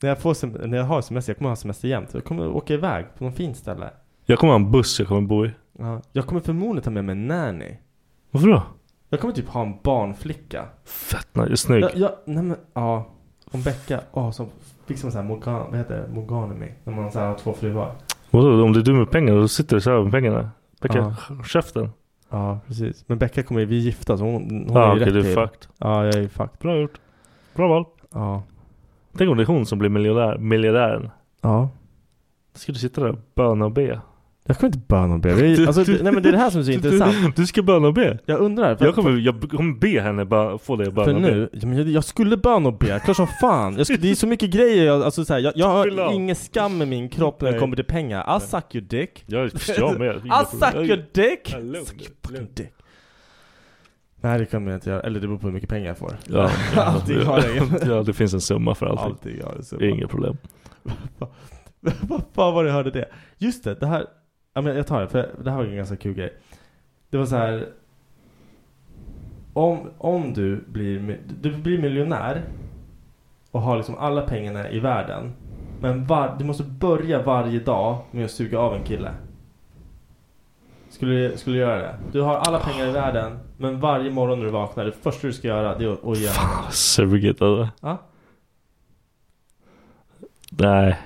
[0.03, 2.15] När jag, får sem- när jag har semester, jag kommer ha semester jämt.
[2.15, 3.91] Jag kommer åka iväg på något fint ställe.
[4.27, 5.51] Jag kommer ha en buss jag kommer bo i.
[5.79, 6.03] Ja.
[6.13, 7.77] Jag kommer förmodligen ta med mig en nanny.
[8.31, 8.63] Varför då?
[9.15, 10.65] Jag kommer typ ha en barnflicka.
[10.85, 11.83] Fett nice, snygg.
[11.85, 13.07] Ja, ja, nej men, ja.
[13.53, 14.47] Om Becka, åh, som
[14.87, 16.15] fick som en sån här mogan, vad heter det?
[16.15, 16.73] Moganemi.
[16.85, 17.93] När man så här har två fruar.
[18.31, 20.51] Vadå, om det är du med pengar, då sitter du så här med pengarna.
[20.81, 21.91] Becka, käften.
[22.31, 23.05] Ja, precis.
[23.09, 25.13] Men Becka kommer ju, vi är gifta så hon, hon Ja, är ju okej, rätt
[25.15, 25.35] du är till.
[25.35, 25.67] fucked.
[25.79, 26.59] Ja, jag är ju fucked.
[26.61, 27.01] Bra gjort.
[27.55, 27.85] Bra val.
[28.13, 28.43] Ja.
[29.19, 31.11] Tänk om det är hon som blir miljardär, miljardären.
[31.41, 31.69] Ja.
[32.53, 34.01] Då ska du sitta där och böna och be.
[34.47, 35.31] Jag kommer inte böna och be.
[35.31, 37.37] Är- Alltså, nej men det är det här som är så Du- intressant.
[37.37, 38.19] Du ska böna och be.
[38.27, 38.77] Jag undrar.
[38.77, 41.49] För, Jag kommer, jag kommer be henne bö, få dig att böna för och nu,
[41.53, 41.59] be.
[41.61, 43.77] ja, men jag, jag skulle böna och be, klart som fan.
[43.77, 46.37] Jag skulle, det är så mycket grejer, jag, alltså, så här, jag, jag har ingen
[46.37, 48.25] skam i min kropp när det kommer till pengar.
[48.27, 49.25] I'll suck your dick.
[49.27, 50.17] Jag, jag med.
[50.25, 51.55] I'll suck your dick!
[51.63, 52.69] Lugn, Suck your fucking dick.
[54.21, 56.17] Nej det kommer jag inte göra, eller det beror på hur mycket pengar jag får.
[56.27, 57.89] Ja, Allting har jag.
[57.97, 59.05] ja, det finns en summa för allting.
[59.07, 59.85] Allting har en summa.
[59.87, 60.37] Inga problem.
[61.81, 63.09] Vad fan var det jag hörde det?
[63.39, 64.07] Just det, det här
[64.55, 66.33] ja, men Jag tar det, för det här var en ganska kul grej
[67.11, 67.69] Det var så här.
[69.53, 72.43] Om, om du blir Du blir miljonär
[73.51, 75.33] Och har liksom alla pengarna i världen
[75.81, 79.11] Men var, du måste börja varje dag med att suga av en kille
[80.89, 81.95] skulle, skulle du göra det?
[82.13, 85.33] Du har alla pengar i världen Men varje morgon när du vaknar Det första du
[85.33, 87.69] ska göra det är att, ge honom Sugigt alltså.
[87.81, 87.99] Ja?
[90.51, 90.99] Nej.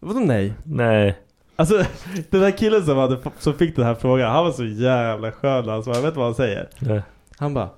[0.00, 0.54] Vadå nej?
[0.64, 1.18] Nej.
[1.58, 1.84] Alltså
[2.30, 5.68] den där killen som, hade, som fick den här frågan Han var så jävla skön
[5.68, 7.02] alltså, jag vet vad han säger Nej.
[7.38, 7.68] Han bara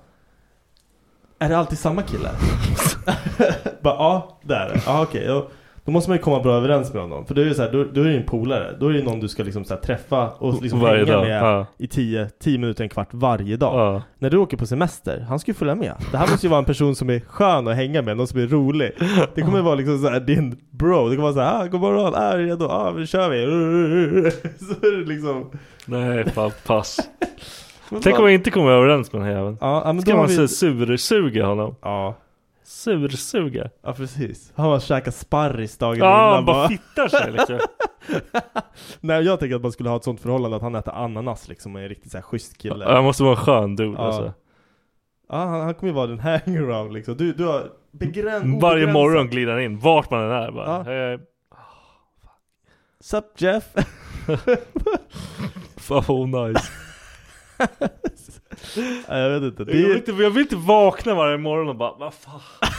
[1.39, 2.29] Är det alltid samma kille?
[3.81, 4.81] bara ja, det är det.
[4.85, 5.47] Ja okej, ja.
[5.85, 7.71] Då måste man ju komma bra överens med honom För då är det så här,
[7.71, 9.81] då, då är det en polare Då är det någon du ska liksom så här,
[9.81, 11.65] träffa och liksom Varje hänga dag, med ja.
[11.77, 14.01] i 10 10 minuter, en kvart varje dag Ja.
[14.19, 16.59] När du åker på semester, han ska ju följa med Det här måste ju vara
[16.59, 18.91] en person som är skön att hänga med, någon som är rolig
[19.35, 21.81] Det kommer vara liksom så här, din bro Det kommer vara så här, ah, god
[21.81, 22.65] morgon, ah, är du redo?
[22.65, 23.41] Ah, nu kör vi
[24.59, 25.51] Så är det liksom
[25.85, 26.99] Nej, fan pass.
[28.03, 29.57] Tänk om jag inte kommer överens med den här jäveln.
[29.61, 31.75] Ja, ja, men Ska man vi- sursuga honom?
[31.81, 32.15] Ja
[32.71, 33.69] Sursuga?
[33.83, 37.59] Ja precis Han bara käkar sparris dagen Ja, innan han bara fittar sig liksom.
[38.99, 41.75] Nej jag tänker att man skulle ha ett sånt förhållande att han äter ananas liksom
[41.75, 44.05] och är en riktigt såhär schysst kille Han måste vara en skön dude Ja.
[44.05, 44.33] alltså.
[45.29, 48.93] Ja han, han kommer ju vara den hangaround liksom Du, du har begräns Varje obegränsat-
[48.93, 50.65] morgon glider han in, vart man än är bara.
[50.67, 50.83] Ja.
[50.83, 51.19] Hej,
[52.99, 53.65] Sup Jeff?
[55.77, 56.63] Fan vad nice.
[59.07, 61.97] Jag vet inte det Jag vill inte, jag vill inte vakna varje morgon och bara,
[61.97, 62.41] vad fan.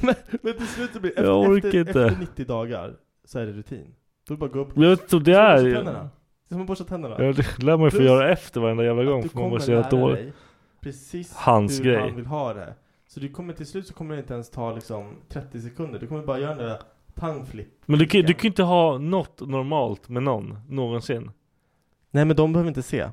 [0.00, 2.04] men, men till slut blir efter, Jag orkar efter, inte.
[2.04, 2.94] efter 90 dagar
[3.24, 3.94] Så är det rutin
[4.28, 6.10] Då är det bara att gå upp Jag vet det är borsta tänderna.
[6.48, 8.84] Det är som att borsta tänderna Ja, det lär man ju få göra efter varenda
[8.84, 10.34] jävla gång för man kommer mår så jävla dåligt.
[10.80, 11.96] Precis Hans hur grej.
[12.00, 12.74] han vill ha det
[13.06, 16.06] Så du kommer till slut så kommer det inte ens ta liksom 30 sekunder Du
[16.06, 16.78] kommer bara göra den där
[17.14, 21.30] pangflip Men du kan du kan ju inte ha något normalt med någon, någonsin.
[22.10, 23.08] Nej men de behöver inte se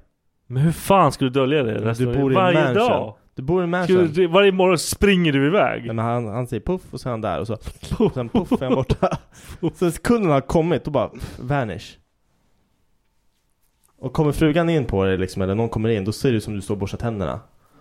[0.47, 2.89] Men hur fan ska du dölja det resten Du bor i varje mansion.
[2.89, 3.15] dag?
[3.35, 5.85] Du bor i en mansion du, varje morgon springer du iväg?
[5.85, 7.57] Nej, men han, han säger puff och så är han där och så
[7.97, 9.17] puff, sen puff är han borta
[9.73, 11.97] Så sekunden har kommit och bara vanish
[13.99, 16.43] Och kommer frugan in på dig liksom, eller någon kommer in, då ser det ut
[16.43, 17.39] som du står och borstar tänderna.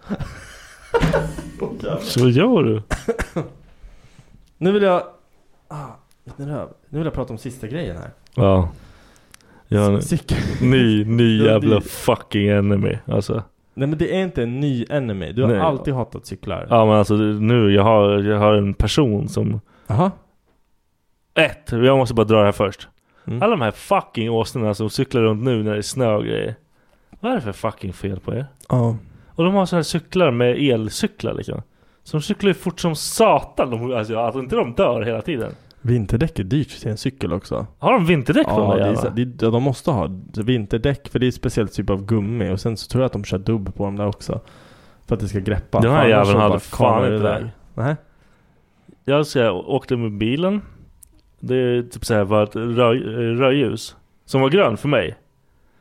[2.01, 2.83] Så vad gör du?
[4.59, 5.03] Nu vill jag
[5.69, 5.87] ah?
[6.37, 8.69] Nu vill jag prata om sista grejen här Ja.
[9.69, 10.01] Jag har en
[10.71, 13.43] ny, ny jävla fucking enemy alltså.
[13.75, 15.61] Nej men det är inte en ny enemy, du har Nej.
[15.61, 20.11] alltid hatat cyklar Ja men alltså nu, jag har, jag har en person som Jaha
[21.35, 22.89] Ett, jag måste bara dra det här först.
[23.27, 23.43] Mm.
[23.43, 26.55] Alla de här fucking åsnorna som cyklar runt nu när det är snö och grejer.
[27.21, 28.47] Vad är det för fucking fel på er?
[28.69, 28.97] Ja
[29.29, 31.63] Och de har sådana här cyklar med elcyklar liksom.
[32.03, 33.71] Som cyklar ju fort som satan.
[33.71, 35.53] De, alltså att inte de dör hela tiden.
[35.87, 38.95] Vinterdäck är dyrt till en cykel också Har de vinterdäck på Ja, de det där
[38.95, 42.51] så- det, ja, de måste ha vinterdäck för det är ett speciellt typ av gummi
[42.51, 44.41] och sen så tror jag att de kör dubb på dem där också.
[45.07, 45.81] För att det ska greppa.
[45.81, 47.51] Den här jäveln så hade fan inte det.
[47.75, 47.97] Nej.
[49.05, 50.63] Jag, så jag åkte med bilen.
[51.41, 52.57] Det är typ såhär var ett
[53.41, 53.97] rödljus.
[54.25, 55.17] Som var grönt för mig.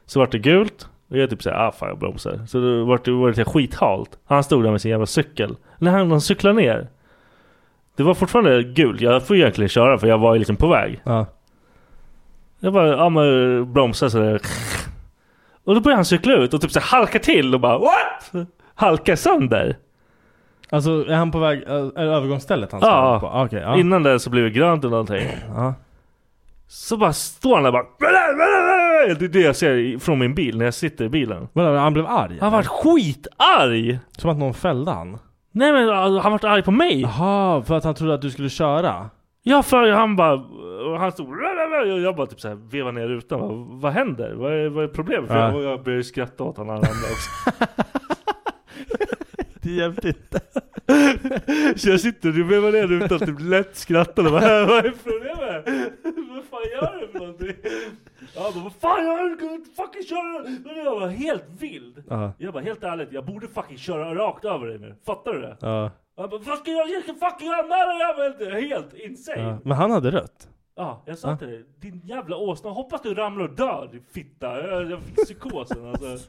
[0.05, 0.89] Så vart det gult.
[1.09, 2.39] Och jag typ såhär, ah fan jag bromsar.
[2.47, 4.17] Så då vart det, var det skithalt.
[4.25, 5.55] Han stod där med sin jävla cykel.
[5.77, 6.87] När han, han cyklade ner.
[7.95, 9.01] Det var fortfarande gult.
[9.01, 11.01] Jag får egentligen köra för jag var ju liksom på väg.
[11.03, 11.25] Ja.
[12.59, 14.41] Jag bara, ja men bromsar sådär.
[15.63, 18.47] Och då börjar han cykla ut och typ så här halka till och bara what?
[18.75, 19.77] Halka sönder.
[20.69, 23.27] Alltså är han på väg, är det övergångsstället han ska Ja, på?
[23.27, 23.77] Ah, Okej, ja.
[23.77, 25.27] innan det så blev det grönt eller någonting.
[25.55, 25.73] Ja.
[26.67, 27.85] Så bara står han där bara
[29.15, 31.47] Det är det jag ser från min bil när jag sitter i bilen.
[31.53, 32.37] Vadå, han blev arg?
[32.41, 33.99] Han var skitarg!
[34.17, 35.17] Som att någon fällde han?
[35.55, 37.01] Nej men alltså, han var arg på mig.
[37.01, 39.09] Jaha, för att han trodde att du skulle köra?
[39.43, 40.33] Ja för han bara,
[40.91, 41.27] och han stod
[41.93, 43.39] och jag bara typ såhär vevade ner rutan.
[43.39, 44.33] Bara, vad händer?
[44.33, 45.29] Vad är, vad är problemet?
[45.29, 45.51] För Ja.
[45.51, 47.65] jag, jag började skratta åt honom andra också.
[49.69, 50.39] hjälpte inte.
[51.79, 55.65] Så jag sitter och vevar ner rutan typ lätt skrattande bara, vad är problemet?
[56.29, 57.53] Vad fan gör du för någonting?
[58.35, 59.37] Ja bara, vad fan gör du?
[59.37, 60.43] Kan inte fucking köra?
[60.65, 62.03] Men jag var helt vild.
[62.09, 62.33] Ja.
[62.37, 64.95] Jag bara, helt ärligt, jag borde fucking köra rakt över dig nu.
[65.05, 65.57] Fattar du det?
[65.61, 65.91] Ja.
[66.17, 66.87] Jag bara, vad ska jag göra?
[66.87, 67.47] Jag ska fucking!
[67.47, 69.41] Jag var helt, insane.
[69.41, 69.57] ja.
[69.63, 70.47] Men han hade rött.
[70.75, 74.67] Ja, jag sa till dig, din jävla åsna, hoppas du ramlar och dör din fitta.
[74.67, 76.05] Jag, jag fick psykosen alltså.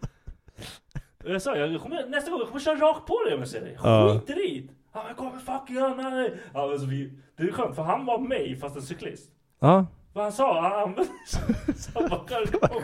[1.27, 3.61] Jag sa, jag kommer, nästa gång jag kommer köra rakt på dig om jag ser
[3.61, 3.77] dig.
[3.79, 4.71] Skit i dit!
[4.93, 6.35] Han jag kommer fucking anmäla dig.
[6.55, 9.31] Ja, men så vi, det är skönt för han var mig fast en cyklist.
[9.61, 9.87] Ja.
[10.13, 11.11] Vad han sa, han använde
[11.77, 12.83] samma jargong.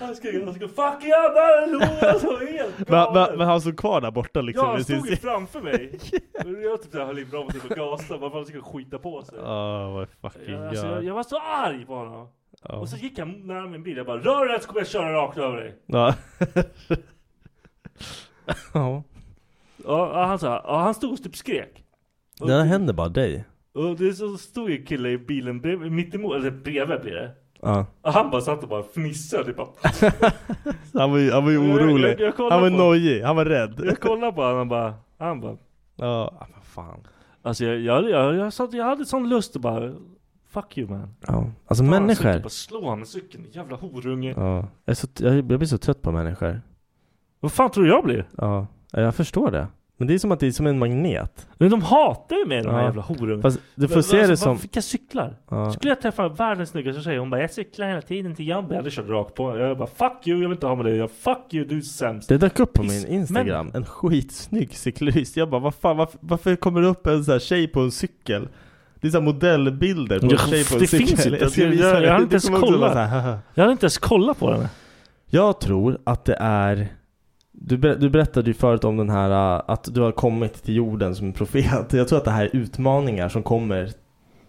[0.00, 2.10] Han skrek, han ska fucking anmäla dig!
[2.10, 4.66] Alltså helt Men, men, men han stod kvar där borta liksom.
[4.66, 5.98] Ja, han stod ju framför mig.
[6.62, 9.22] Jag typ såhär höll i bromsen och gasade, bara för att han skulle skita på
[9.22, 9.38] sig.
[9.42, 12.28] Ja, vad fucking Ja, Alltså, jag, jag var så arg på honom.
[12.68, 12.76] Ja.
[12.76, 15.12] Och så gick han nära min bil, jag bara Rör dig så kommer jag köra
[15.12, 15.74] rakt över dig.
[15.86, 16.14] Ja.
[18.74, 19.02] Ja.
[19.84, 21.84] Ja, han sa, ja, han stod och typ skrek.
[22.40, 23.44] Och, Det här händer bara dig.
[23.74, 27.30] och det så stod en kille i bilen bredvid, mitt emot, eller bredvid blir det.
[27.60, 27.86] Ja.
[28.02, 29.56] Och han bara satt och bara fnissade, typ.
[30.94, 32.10] Han var ju, han var ju Jag- orolig.
[32.10, 33.80] jag- jag kollar han var på- nojig, han var rädd.
[33.84, 35.56] Jag kollade på honom och bara, han bara.
[35.96, 36.06] Ja,
[36.40, 37.00] ah, vad fan.
[37.42, 39.92] Alltså jag, jag, jag, jag, satt, jag hade sån lust att bara,
[40.48, 41.14] fuck you man.
[41.26, 41.50] Ja.
[41.66, 42.14] Alltså Fan, människor.
[42.24, 44.34] cykel, Bara slå honom med cykeln, jävla horunge.
[44.36, 44.56] Ja.
[44.56, 46.60] Jag, är så, jag, jag blir så trött på människor.
[47.44, 48.24] Vad fan tror du jag blir?
[48.36, 48.66] Ja.
[48.92, 49.66] Jag förstår det.
[49.96, 51.46] Men det är som att det är som en magnet.
[51.58, 52.84] Men de hatar ju mig de här Ja.
[52.84, 53.42] jävla horungarna.
[53.42, 54.52] Fast du får Men, se alltså, det som...
[54.52, 55.36] vad- Vilka cyklar?
[55.50, 55.72] Ja.
[55.72, 58.76] Skulle jag träffa världens snyggaste tjej, hon bara 'Jag cyklar hela tiden till jobbet' Jag
[58.76, 61.10] hade kört rakt på Jag bara 'Fuck you, jag vill inte ha med dig' jag,
[61.10, 64.74] 'Fuck you, du är sämst' Det dök upp på Piss- min Instagram, Men- en skitsnygg
[64.76, 65.36] cyklist.
[65.36, 67.90] Jag bara, vad fan, varför, varför kommer det upp en sån här tjej på en
[67.90, 68.48] cykel?
[69.00, 71.06] Det är så här modellbilder på en Ja, tjej på en det cykel.
[71.06, 71.38] finns inte.
[71.38, 72.02] Jag ska Jag- visa jag- dig.
[72.04, 72.92] jag har Det inte ens kommer också vara kollat.
[72.92, 73.38] så här, haha.
[73.54, 74.66] Jag hade inte ens kollat på den
[75.26, 76.88] Jag tror att det är
[77.66, 80.74] du, ber, du berättade ju förut om den här uh, att du har kommit till
[80.74, 81.92] jorden som profet.
[81.92, 83.90] Jag tror att det här är utmaningar som kommer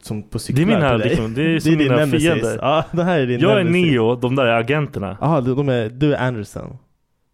[0.01, 2.23] som på cyklar Det är mina, liksom, det är som din mina nemesis.
[2.23, 3.91] fiender Ja, det här är din Jag är nemesis.
[3.91, 6.77] Neo, de där är agenterna Jaha, de är, du är Anderson.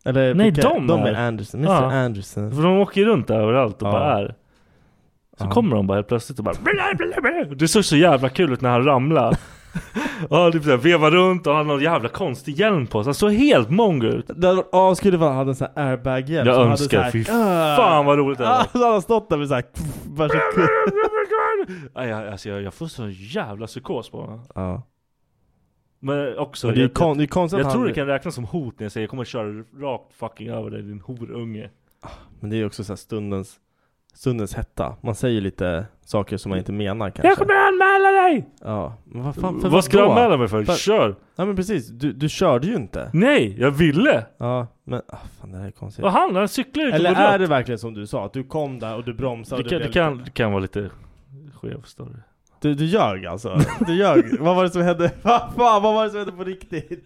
[0.06, 1.60] Eller Nej, vilka- de de är- är Anderson.
[1.60, 1.92] Mr Ja.
[1.94, 2.52] Anderson.
[2.56, 3.92] För de åker runt där överallt och Ja.
[3.92, 4.36] bara är
[5.38, 5.50] Så Ja.
[5.52, 6.56] kommer de bara helt plötsligt och bara
[7.56, 9.38] Det såg så jävla kul ut när han ramlade
[10.30, 13.08] Ja, typ såhär vevar runt och han har någon jävla konstig hjälm på sig.
[13.08, 14.26] Han såg helt mongo ut.
[14.36, 16.48] Det varit askul ifall han hade en sån här airbag-hjälm.
[16.48, 19.48] Jag hade önskar, fy fan vad roligt det Ja, var hade han stått där med
[19.48, 19.64] såhär
[22.10, 24.42] jag, alltså, jag, jag får sån jävla psykos på honom.
[24.56, 24.82] Ja.
[26.00, 28.08] Men också Men det är jag, kon- det är konstigt jag att tror det kan
[28.08, 31.70] räknas som hot när jag säger jag kommer köra rakt fucking över dig din horunge.
[32.40, 33.56] Men det är ju också så stundens
[34.14, 34.96] Stundens hetta.
[35.02, 37.28] Man säger lite saker som man inte menar kanske.
[37.28, 38.50] Jag kommer anmäla dig!
[38.62, 40.14] Ja, men vad fan, för Vad ska du vadå?
[40.14, 40.66] anmäla mig för?
[40.66, 41.16] Kör!
[41.36, 43.10] Ja men precis, du, du körde ju inte.
[43.14, 44.26] Nej, jag ville!
[44.38, 46.04] Ja, men ah, fan det här är konstigt.
[46.04, 46.36] Vad han?
[46.36, 48.26] Han cyklar ju Eller är det verkligen som du sa?
[48.26, 50.52] Att du kom där och du bromsade det och kan, det, det, kan, det kan
[50.52, 50.90] vara lite
[51.62, 52.14] skev story
[52.62, 53.60] Du, du ljög alltså?
[53.88, 54.40] Du ljög?
[54.40, 55.12] vad var det som hände?
[55.22, 57.06] Vad fan, vad var det som hände på riktigt?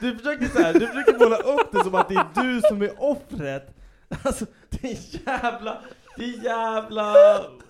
[0.00, 2.82] Du försöker så här, du försöker måla upp det som att det är du som
[2.82, 3.72] är offret
[4.22, 4.96] Alltså, det är
[5.26, 5.78] jävla,
[6.16, 7.14] det är jävla,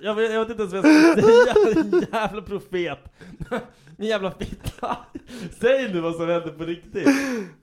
[0.00, 2.98] jag vet, jag vet inte ens vad jag ska säga, det är en jävla profet.
[3.98, 4.96] En jävla fitta.
[5.60, 7.08] Säg nu vad som hände på riktigt.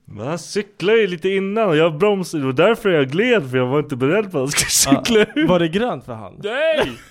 [0.06, 3.58] Men han cyklade ju lite innan och jag bromsade, det var därför jag gled för
[3.58, 5.50] jag var inte beredd på att han skulle cykla ut.
[5.50, 6.40] Var det grönt för han?
[6.44, 6.92] Nej!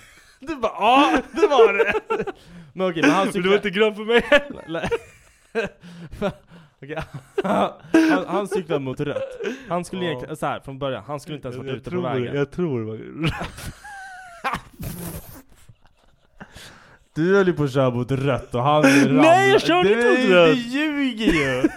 [0.45, 1.93] Du bara ja, det var det!
[2.73, 4.23] Men okej, men han Men det var inte grönt för mig.
[4.31, 4.89] Heller
[6.83, 6.99] Okej,
[7.45, 9.41] han, han cyklade mot rött.
[9.69, 10.09] Han skulle Ja.
[10.09, 12.09] egentligen, så här från början, han skulle inte ens varit Jag ute på tror det,
[12.21, 12.37] vägen.
[12.37, 13.33] jag tror det
[17.15, 19.13] Du höll ju på att köra mot rött och han ramlade.
[19.13, 20.49] Nej, jag körde inte mot rött.
[20.49, 21.69] Du ljuger ju!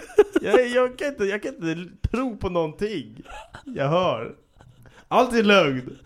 [0.42, 3.22] jag, jag, kan inte, jag kan inte tro på någonting.
[3.64, 4.34] Jag hör.
[5.08, 5.98] Allt är lögn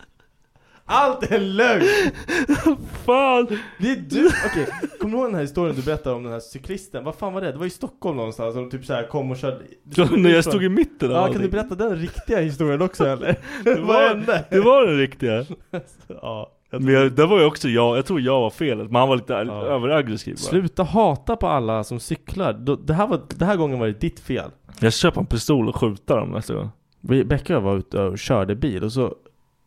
[0.91, 1.85] Allt är lögn!
[3.05, 3.47] Fan!
[3.79, 4.27] Det är du!
[4.27, 4.67] Okej,
[4.99, 7.03] kommer du ihåg den här historien du berättade om den här cyklisten?
[7.03, 7.51] Vad fan var det?
[7.51, 9.57] Det var i Stockholm någonstans som typ såhär kom och körde
[9.95, 13.05] Ja, när jag stod i mitten av Ja, kan du berätta den riktiga historien också
[13.05, 13.35] eller?
[13.63, 14.45] Det Vad var, hände?
[14.49, 15.45] det var den riktiga
[16.07, 19.09] ja, Men jag, det var ju också jag, jag tror jag var felet, men han
[19.09, 20.39] var lite överaggressiv bara.
[20.49, 22.53] Sluta hata på alla som cyklar.
[22.53, 24.49] Då- Det här, var, det här gången var det ditt fel.
[24.79, 26.69] Jag köper en pistol och skjuter dem nästa gång
[27.01, 29.15] Vi- Becka och jag var ute och körde bil och så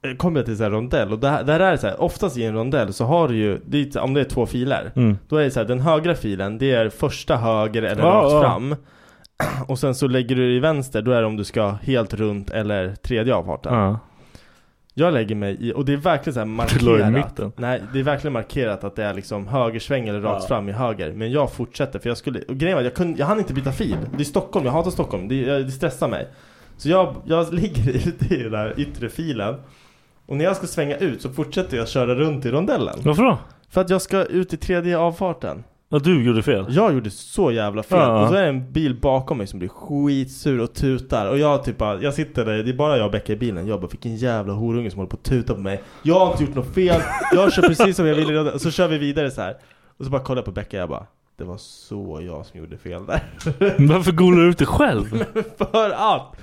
[0.05, 2.37] eh, kom jag till så här rondell och där, där är det så här, oftast
[2.37, 5.19] i en rondell så har du ju, det är, om det är två filer Mm.
[5.29, 8.41] Då är det så här, den högra filen det är första höger eller rakt ja.
[8.41, 8.77] fram
[9.67, 12.51] Och sen så lägger du i vänster, då är det om du ska helt runt
[12.51, 13.99] eller tredje avfarten Ja.
[14.97, 17.59] Jag lägger mig i, och det är verkligen så här i markerat.
[17.59, 20.49] Nej, det är verkligen markerat att det är liksom högersväng eller rakt Ja.
[20.49, 23.27] fram i höger Men jag fortsätter för jag skulle, och grejen var jag, kunde, jag
[23.27, 26.29] hann inte byta fil Det är Stockholm, jag hatar Stockholm, det, det stressar mig
[26.77, 29.55] Så jag, jag ligger ute i den där yttre filen
[30.27, 33.39] Och när jag ska svänga ut så fortsätter jag köra runt i rondellen Varför då?
[33.70, 36.66] För att jag ska ut i tredje avfarten Ja, du gjorde fel.
[36.68, 38.22] Jag gjorde så jävla fel Ja.
[38.22, 41.64] Och så är det en bil bakom mig som blir skitsur och tutar Och jag
[41.64, 43.87] typ bara, jag sitter där, det är bara jag och Becka i bilen Jag bara,
[43.87, 46.75] vilken jävla horunge som håller på att tuta på mig Jag har inte gjort något
[46.75, 47.01] fel,
[47.33, 49.57] jag kör precis som jag ville Och så kör vi vidare så här.
[49.99, 51.07] Och så bara kollar jag på Becka jag bara
[51.37, 53.22] Det var så jag som gjorde fel där
[53.89, 55.05] Varför golar du ut dig själv?
[55.59, 56.37] För att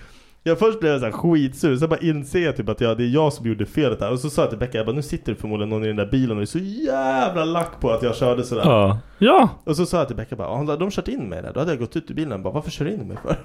[0.44, 3.04] jag först blev jag så här skitsur, sen bara inser jag typ att jag, det
[3.04, 5.02] är jag som gjorde felet här Och så sa jag till Becka, jag bara, nu
[5.02, 8.04] sitter det förmodligen någon i den där bilen och är så jävla lack på att
[8.04, 9.00] jag körde sådär Ja.
[9.18, 9.50] Ja.
[9.64, 11.72] Och så sa jag till Becka bara, "Ja, de kört in mig där, då hade
[11.72, 13.36] jag gått ut ur bilen och bara, varför kör du in mig för?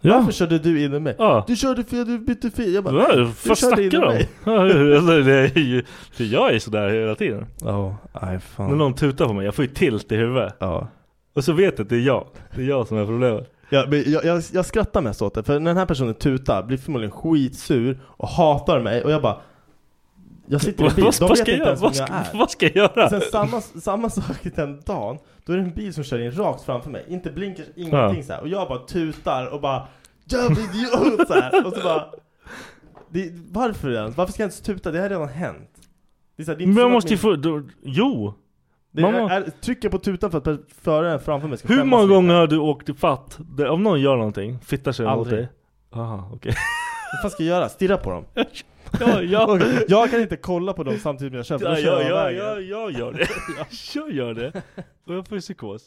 [0.00, 0.16] Ja.
[0.18, 1.14] Varför körde du in mig?
[1.18, 1.44] Ja.
[1.46, 4.08] Du körde fel, du bytte fil Jag bara, Ja, "Nej, vad snackar du om?
[4.14, 7.46] mig." Ja, alltså, det är ju, för jag är sådär hela tiden.
[7.64, 10.56] Ja, nej fan När någon tutar på mig, jag får ju tilt i huvudet.
[10.58, 10.88] Ja
[11.34, 12.26] Och så vet jag att det är jag.
[12.56, 13.52] Det är jag som är problemet.
[13.70, 16.62] Ja, men jag, jag, jag skrattar mest åt det, för när den här personen tutar
[16.62, 19.36] blir förmodligen skitsur och hatar mig och jag bara
[20.46, 22.38] Jag sitter i en bil, Vad- de vet inte jag- ens vad vem jag är
[22.38, 23.10] vad ska jag göra?
[23.10, 26.62] Sen samma, samma sak den dagen, då är det en bil som kör in rakt
[26.62, 28.22] framför mig, inte blinkers, ingenting Ja.
[28.22, 28.40] så här.
[28.40, 29.86] och jag bara tutar och bara
[30.24, 31.66] Jävla idiot så här.
[31.66, 32.04] och så bara
[33.10, 34.16] det, Varför ens?
[34.16, 34.90] Varför ska jag inte tuta?
[34.90, 35.70] Det har redan hänt
[36.36, 38.34] det är så här, det är inte Men jag måste ju min- få, då, jo!
[38.96, 42.06] Det är, må- är, Trycker på tutan för att föraren framför mig ska Hur många
[42.06, 43.38] gånger har du åkt i fatt?
[43.56, 45.48] Det- Om någon gör någonting, fittar sig mot dig?
[45.90, 46.52] Aha, okej.
[47.12, 47.68] Vad fan ska jag göra?
[47.68, 48.24] Stirra på dem?
[49.00, 49.60] Ja, ja.
[49.88, 52.08] Jag kan inte kolla på dem samtidigt som jag kör, för Ja, då kör ja,
[52.08, 52.44] jag ja, vägen.
[52.44, 53.26] ja, jag gör det.
[53.94, 54.52] Jag gör det.
[55.06, 55.82] Och jag får psykos.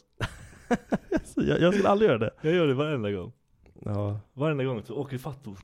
[1.34, 3.32] Jag, jag skulle aldrig göra det Jag gör det varenda gång.
[3.84, 5.56] Ja, Varenda gång så åker fatt och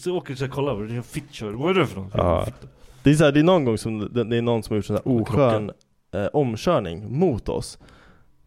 [0.00, 1.52] så, åker jag så här, kolla vad det är en fittkör.
[1.52, 2.12] Vad är det för något?
[2.14, 2.46] Ja.
[3.02, 4.76] Det är, så här, det är någon gång som det, det är någon som har
[4.76, 5.70] gjort sån här oskön
[6.14, 7.78] eh, omkörning mot oss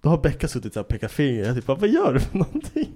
[0.02, 2.88] Då har Becka suttit och pekat finger, jag typ bara, vad gör du för någonting?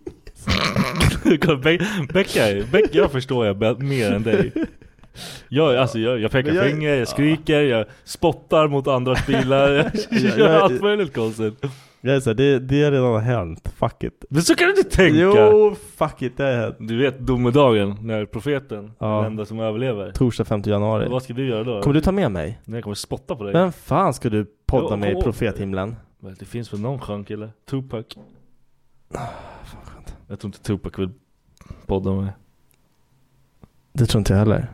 [1.63, 1.80] Be-
[2.13, 4.51] Becka, Becka, jag förstår jag mer än dig.
[5.49, 9.91] Jag, alltså, jag, jag pekar jag- finger, jag skriker, jag spottar mot andras bilar, jag
[10.09, 11.53] Jag- gör jag- allt möjligt konstigt.
[12.06, 14.89] Jag är såhär, det, det har redan hänt, fuck it Men så kan du inte
[14.95, 15.18] tänka!
[15.20, 19.16] Jo, fuck it, det har hänt Du vet domedagen, när profeten, Ja.
[19.18, 20.12] den enda som överlever.
[20.12, 21.82] Torsdag 5 januari Vad ska du göra då?
[21.82, 22.60] Kommer du ta med mig?
[22.66, 23.53] Nej, jag kommer spotta på dig.
[23.53, 25.95] Vem fan ska du podda Jo, med i profethimlen?
[26.39, 27.49] Det finns väl någon skön kille?
[27.70, 28.06] Tupac?
[29.14, 29.18] Ah,
[29.64, 30.16] Fan skönt.
[30.28, 31.10] Jag tror inte Tupac vill
[31.86, 32.30] podda med.
[33.93, 34.68] Det tror inte jag heller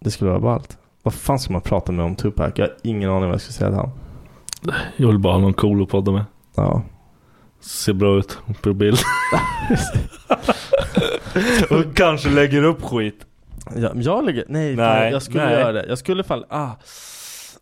[0.00, 2.52] Det skulle vara ballt Vad fan ska man prata med om Tupac?
[2.56, 3.90] Jag har ingen aning vad jag ska säga till han
[4.96, 6.24] Jag vill bara ha någon cool att podda med.
[6.58, 6.82] Ja
[7.60, 8.98] Ser bra ut på bild.
[11.70, 13.26] Och kanske lägger upp skit.
[13.76, 15.52] Jag, jag lägger, nej, fan, Nej, jag skulle nej.
[15.54, 15.86] göra det.
[15.88, 16.68] Jag skulle fall, ah.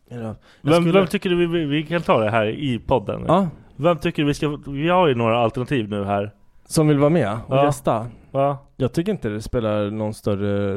[0.09, 3.25] Jag Vem, skulle- vem tycker du vi, vi, vi kan ta det här i podden?
[3.29, 6.31] Ja, Vem tycker du vi ska, vi har ju några alternativ nu här.
[6.67, 7.65] som vill vara med och Ja.
[7.65, 8.07] gästa.
[8.31, 8.59] Va?
[8.77, 10.75] Jag tycker inte det spelar någon större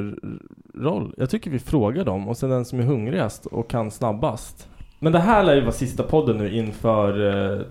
[0.78, 1.14] roll.
[1.18, 4.70] Jag tycker vi frågar dem och sen den som är hungrigast och kan snabbast.
[5.00, 7.62] Men det här lär ju vara sista podden nu inför, eh,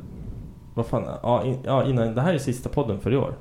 [0.79, 3.35] vad fan, ja, in, ja innan, det här är sista podden för i år.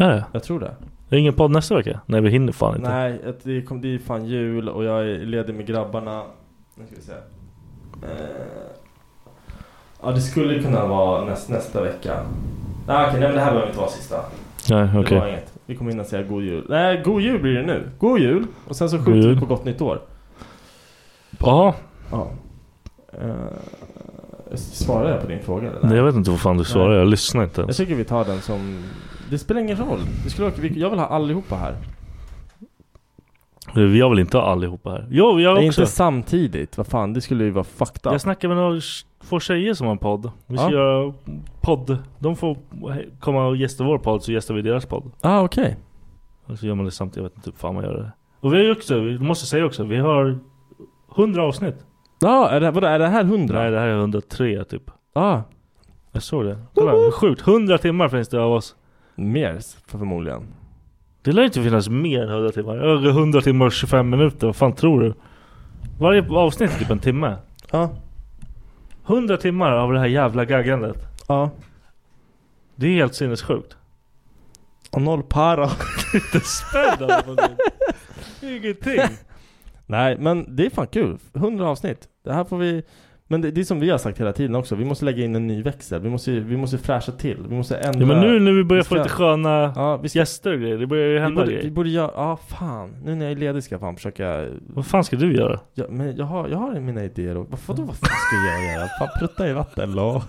[0.00, 0.24] Är det?
[0.32, 0.66] Jag tror det.
[0.66, 0.74] Är
[1.08, 2.00] det ingen podd nästa vecka?
[2.06, 2.90] Nej vi hinner fan inte.
[2.90, 6.22] Nej, att det kom, det är fan jul och jag är ledig med grabbarna.
[6.74, 7.12] Nu ska vi se.
[8.02, 8.68] Eh,
[10.02, 12.20] ja, det skulle kunna vara näst, nästa vecka.
[12.86, 14.16] Nej, okej, nej, men det här behöver inte vara sista.
[14.70, 15.18] Nej Det okej.
[15.18, 15.52] var inget.
[15.66, 16.66] Vi kommer hinna säga god jul.
[16.68, 17.90] Nej, god jul blir det nu.
[17.98, 18.46] God jul!
[18.68, 20.00] Och sen så skjuter vi på gott nytt år.
[21.38, 21.74] Jaha.
[22.10, 22.30] Ja.
[23.22, 23.34] Uh,
[24.56, 25.88] svarar jag på din fråga eller?
[25.88, 27.76] Nej jag vet inte vad fan du svarar, jag lyssnar inte Jag ens.
[27.76, 28.82] tycker vi tar den som...
[29.30, 30.00] Det spelar ingen roll.
[30.24, 31.76] Det skulle, jag vill ha allihopa här.
[33.74, 35.06] Vi har väl inte allihopa här?
[35.10, 35.80] Jo, jag Nej, också.
[35.82, 36.76] inte samtidigt.
[36.78, 38.12] Vad fan, det skulle ju vara fucked up.
[38.12, 38.80] Jag snackar med några
[39.28, 40.30] två tjejer som har en podd.
[40.46, 40.72] Vi ska Ja.
[40.72, 41.12] göra
[41.60, 41.98] podd.
[42.18, 42.56] De får
[43.20, 45.10] komma och gästa vår podd så gästar vi deras podd.
[45.20, 45.76] Ah, okej.
[46.46, 47.16] Och så gör man det samtidigt.
[47.16, 48.12] Jag vet inte hur fan man gör det.
[48.40, 50.38] Och vi har ju också, vi måste säga också, vi har
[51.16, 51.76] 100 avsnitt.
[52.22, 53.58] Ja, är det, vadå, är det här 100?
[53.62, 54.90] Nej det här är 103 typ.
[55.12, 55.40] Ah,
[56.12, 56.58] Jag såg det.
[56.74, 57.48] Kolla, är sjukt.
[57.48, 58.74] 100 timmar finns det av oss.
[59.14, 60.42] mer förmodligen.
[61.22, 62.76] Det lär inte finnas mer än 100 timmar.
[62.76, 64.46] Över 100 timmar och 25 minuter.
[64.46, 65.14] Vad fan tror du?
[66.00, 67.36] Varje avsnitt är typ en timme.
[67.70, 67.90] Ja.
[69.06, 70.96] 100 timmar av det här jävla gaggandet.
[71.28, 71.50] Ja.
[72.76, 73.76] Det är helt sinnessjukt.
[74.90, 75.64] Och noll para.
[76.14, 77.56] Inte på det.
[78.56, 79.16] Ingenting.
[79.86, 81.18] Nej, men det är fan kul.
[81.34, 82.08] 100 avsnitt.
[82.24, 82.82] Det här får vi...
[83.26, 84.74] Men det, det är som vi har sagt hela tiden också.
[84.74, 86.00] Vi måste lägga in en ny växel.
[86.00, 87.36] Vi måste, vi måste fräscha till.
[87.48, 88.00] Vi måste ändra...
[88.00, 90.18] Ja, men nu när vi börjar Vi få ska- lite sköna Ja, vi ska...
[90.18, 90.78] gäster och grejer.
[90.78, 91.70] Det börjar ju Vi hända borde, vi grejer.
[91.70, 92.10] borde göra...
[92.14, 92.96] Ja, fan.
[93.04, 94.48] Nu när jag är ledig ska jag fan försöka...
[94.66, 95.60] Vad fan ska du göra?
[95.74, 97.46] Ja, men jag har, jag har mina idéer och...
[97.66, 98.86] Vad, vad fan ska jag göra?
[98.98, 100.22] Fan, prutta i vatten, då.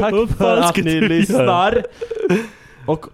[0.00, 1.82] Tack för att ni lyssnar!
[2.86, 3.06] Och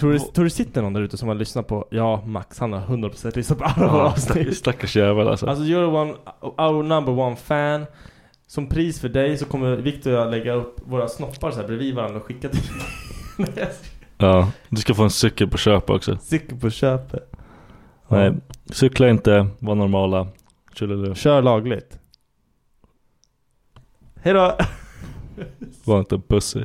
[0.00, 2.72] Tror du, tror du sitter någon där ute som har lyssnat på, ja Max han
[2.72, 4.56] har 100% lyssnat på alla våra Ja, avsnitt.
[4.58, 5.46] stackars, jävel alltså.
[5.46, 7.86] Alltså you're one, our number one fan.
[8.46, 11.66] Som pris för dig så kommer Victor och jag lägga upp våra snoppar så här
[11.66, 12.60] bredvid varandra och skicka till
[13.36, 13.68] dig.
[14.18, 16.18] Ja, du ska få en cykel på köp också.
[16.22, 17.32] Cykel på köpet.
[18.08, 18.34] Nej,
[18.72, 20.26] cykla inte, var normala.
[20.74, 21.14] Tjolilu.
[21.14, 21.98] Kör lagligt.
[24.22, 24.56] Hejdå!
[25.84, 26.64] Var inte pussy.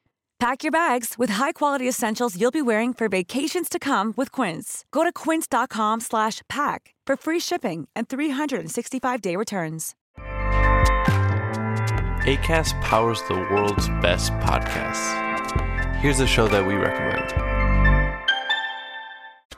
[0.41, 4.85] Pack your bags with high-quality essentials you'll be wearing for vacations to come with Quince.
[4.91, 9.93] Go to quince.com slash pack for free shipping and 365-day returns.
[12.25, 15.15] ACAST powers the world's best podcasts.
[15.97, 17.50] Here's a show that we recommend.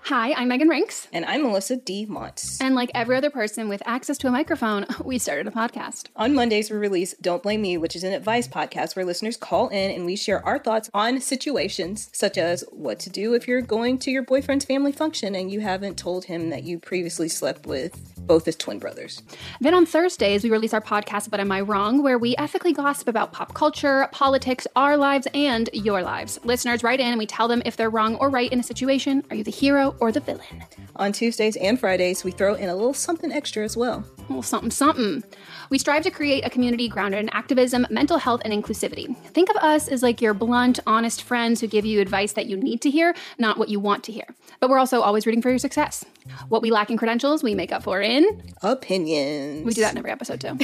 [0.08, 1.08] Hi, I'm Megan Rinks.
[1.14, 2.06] And I'm Melissa D.
[2.06, 2.58] Montz.
[2.60, 6.08] And like every other person with access to a microphone, we started a podcast.
[6.18, 9.70] On Mondays, we release Don't Blame Me, which is an advice podcast where listeners call
[9.70, 13.62] in and we share our thoughts on situations such as what to do if you're
[13.62, 17.66] going to your boyfriend's family function and you haven't told him that you previously slept
[17.66, 17.98] with
[18.28, 19.22] both his twin brothers.
[19.62, 23.08] Then on Thursdays, we release our podcast, But Am I Wrong, where we ethically gossip
[23.08, 26.40] about pop culture, politics, our lives, and your lives.
[26.44, 29.24] Listeners write in and we tell them if they're wrong or right in a situation.
[29.30, 30.64] Are you the hero or the villain?
[30.98, 34.06] On Tuesdays and Fridays, we throw in a little something extra as well.
[34.30, 35.24] Little something, something.
[35.70, 39.18] We strive to create a community grounded in activism, mental health, and inclusivity.
[39.30, 42.58] Think of us as like your blunt, honest friends who give you advice that you
[42.58, 44.26] need to hear, not what you want to hear.
[44.60, 46.06] But we're also always rooting for your success.
[46.50, 49.66] What we lack in credentials, we make up for in opinions.
[49.66, 50.58] We do that in every episode too.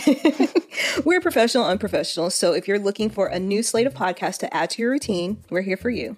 [1.06, 2.30] we're professional, unprofessional.
[2.30, 5.44] So if you're looking for a new slate of podcasts to add to your routine,
[5.50, 6.18] we're here for you.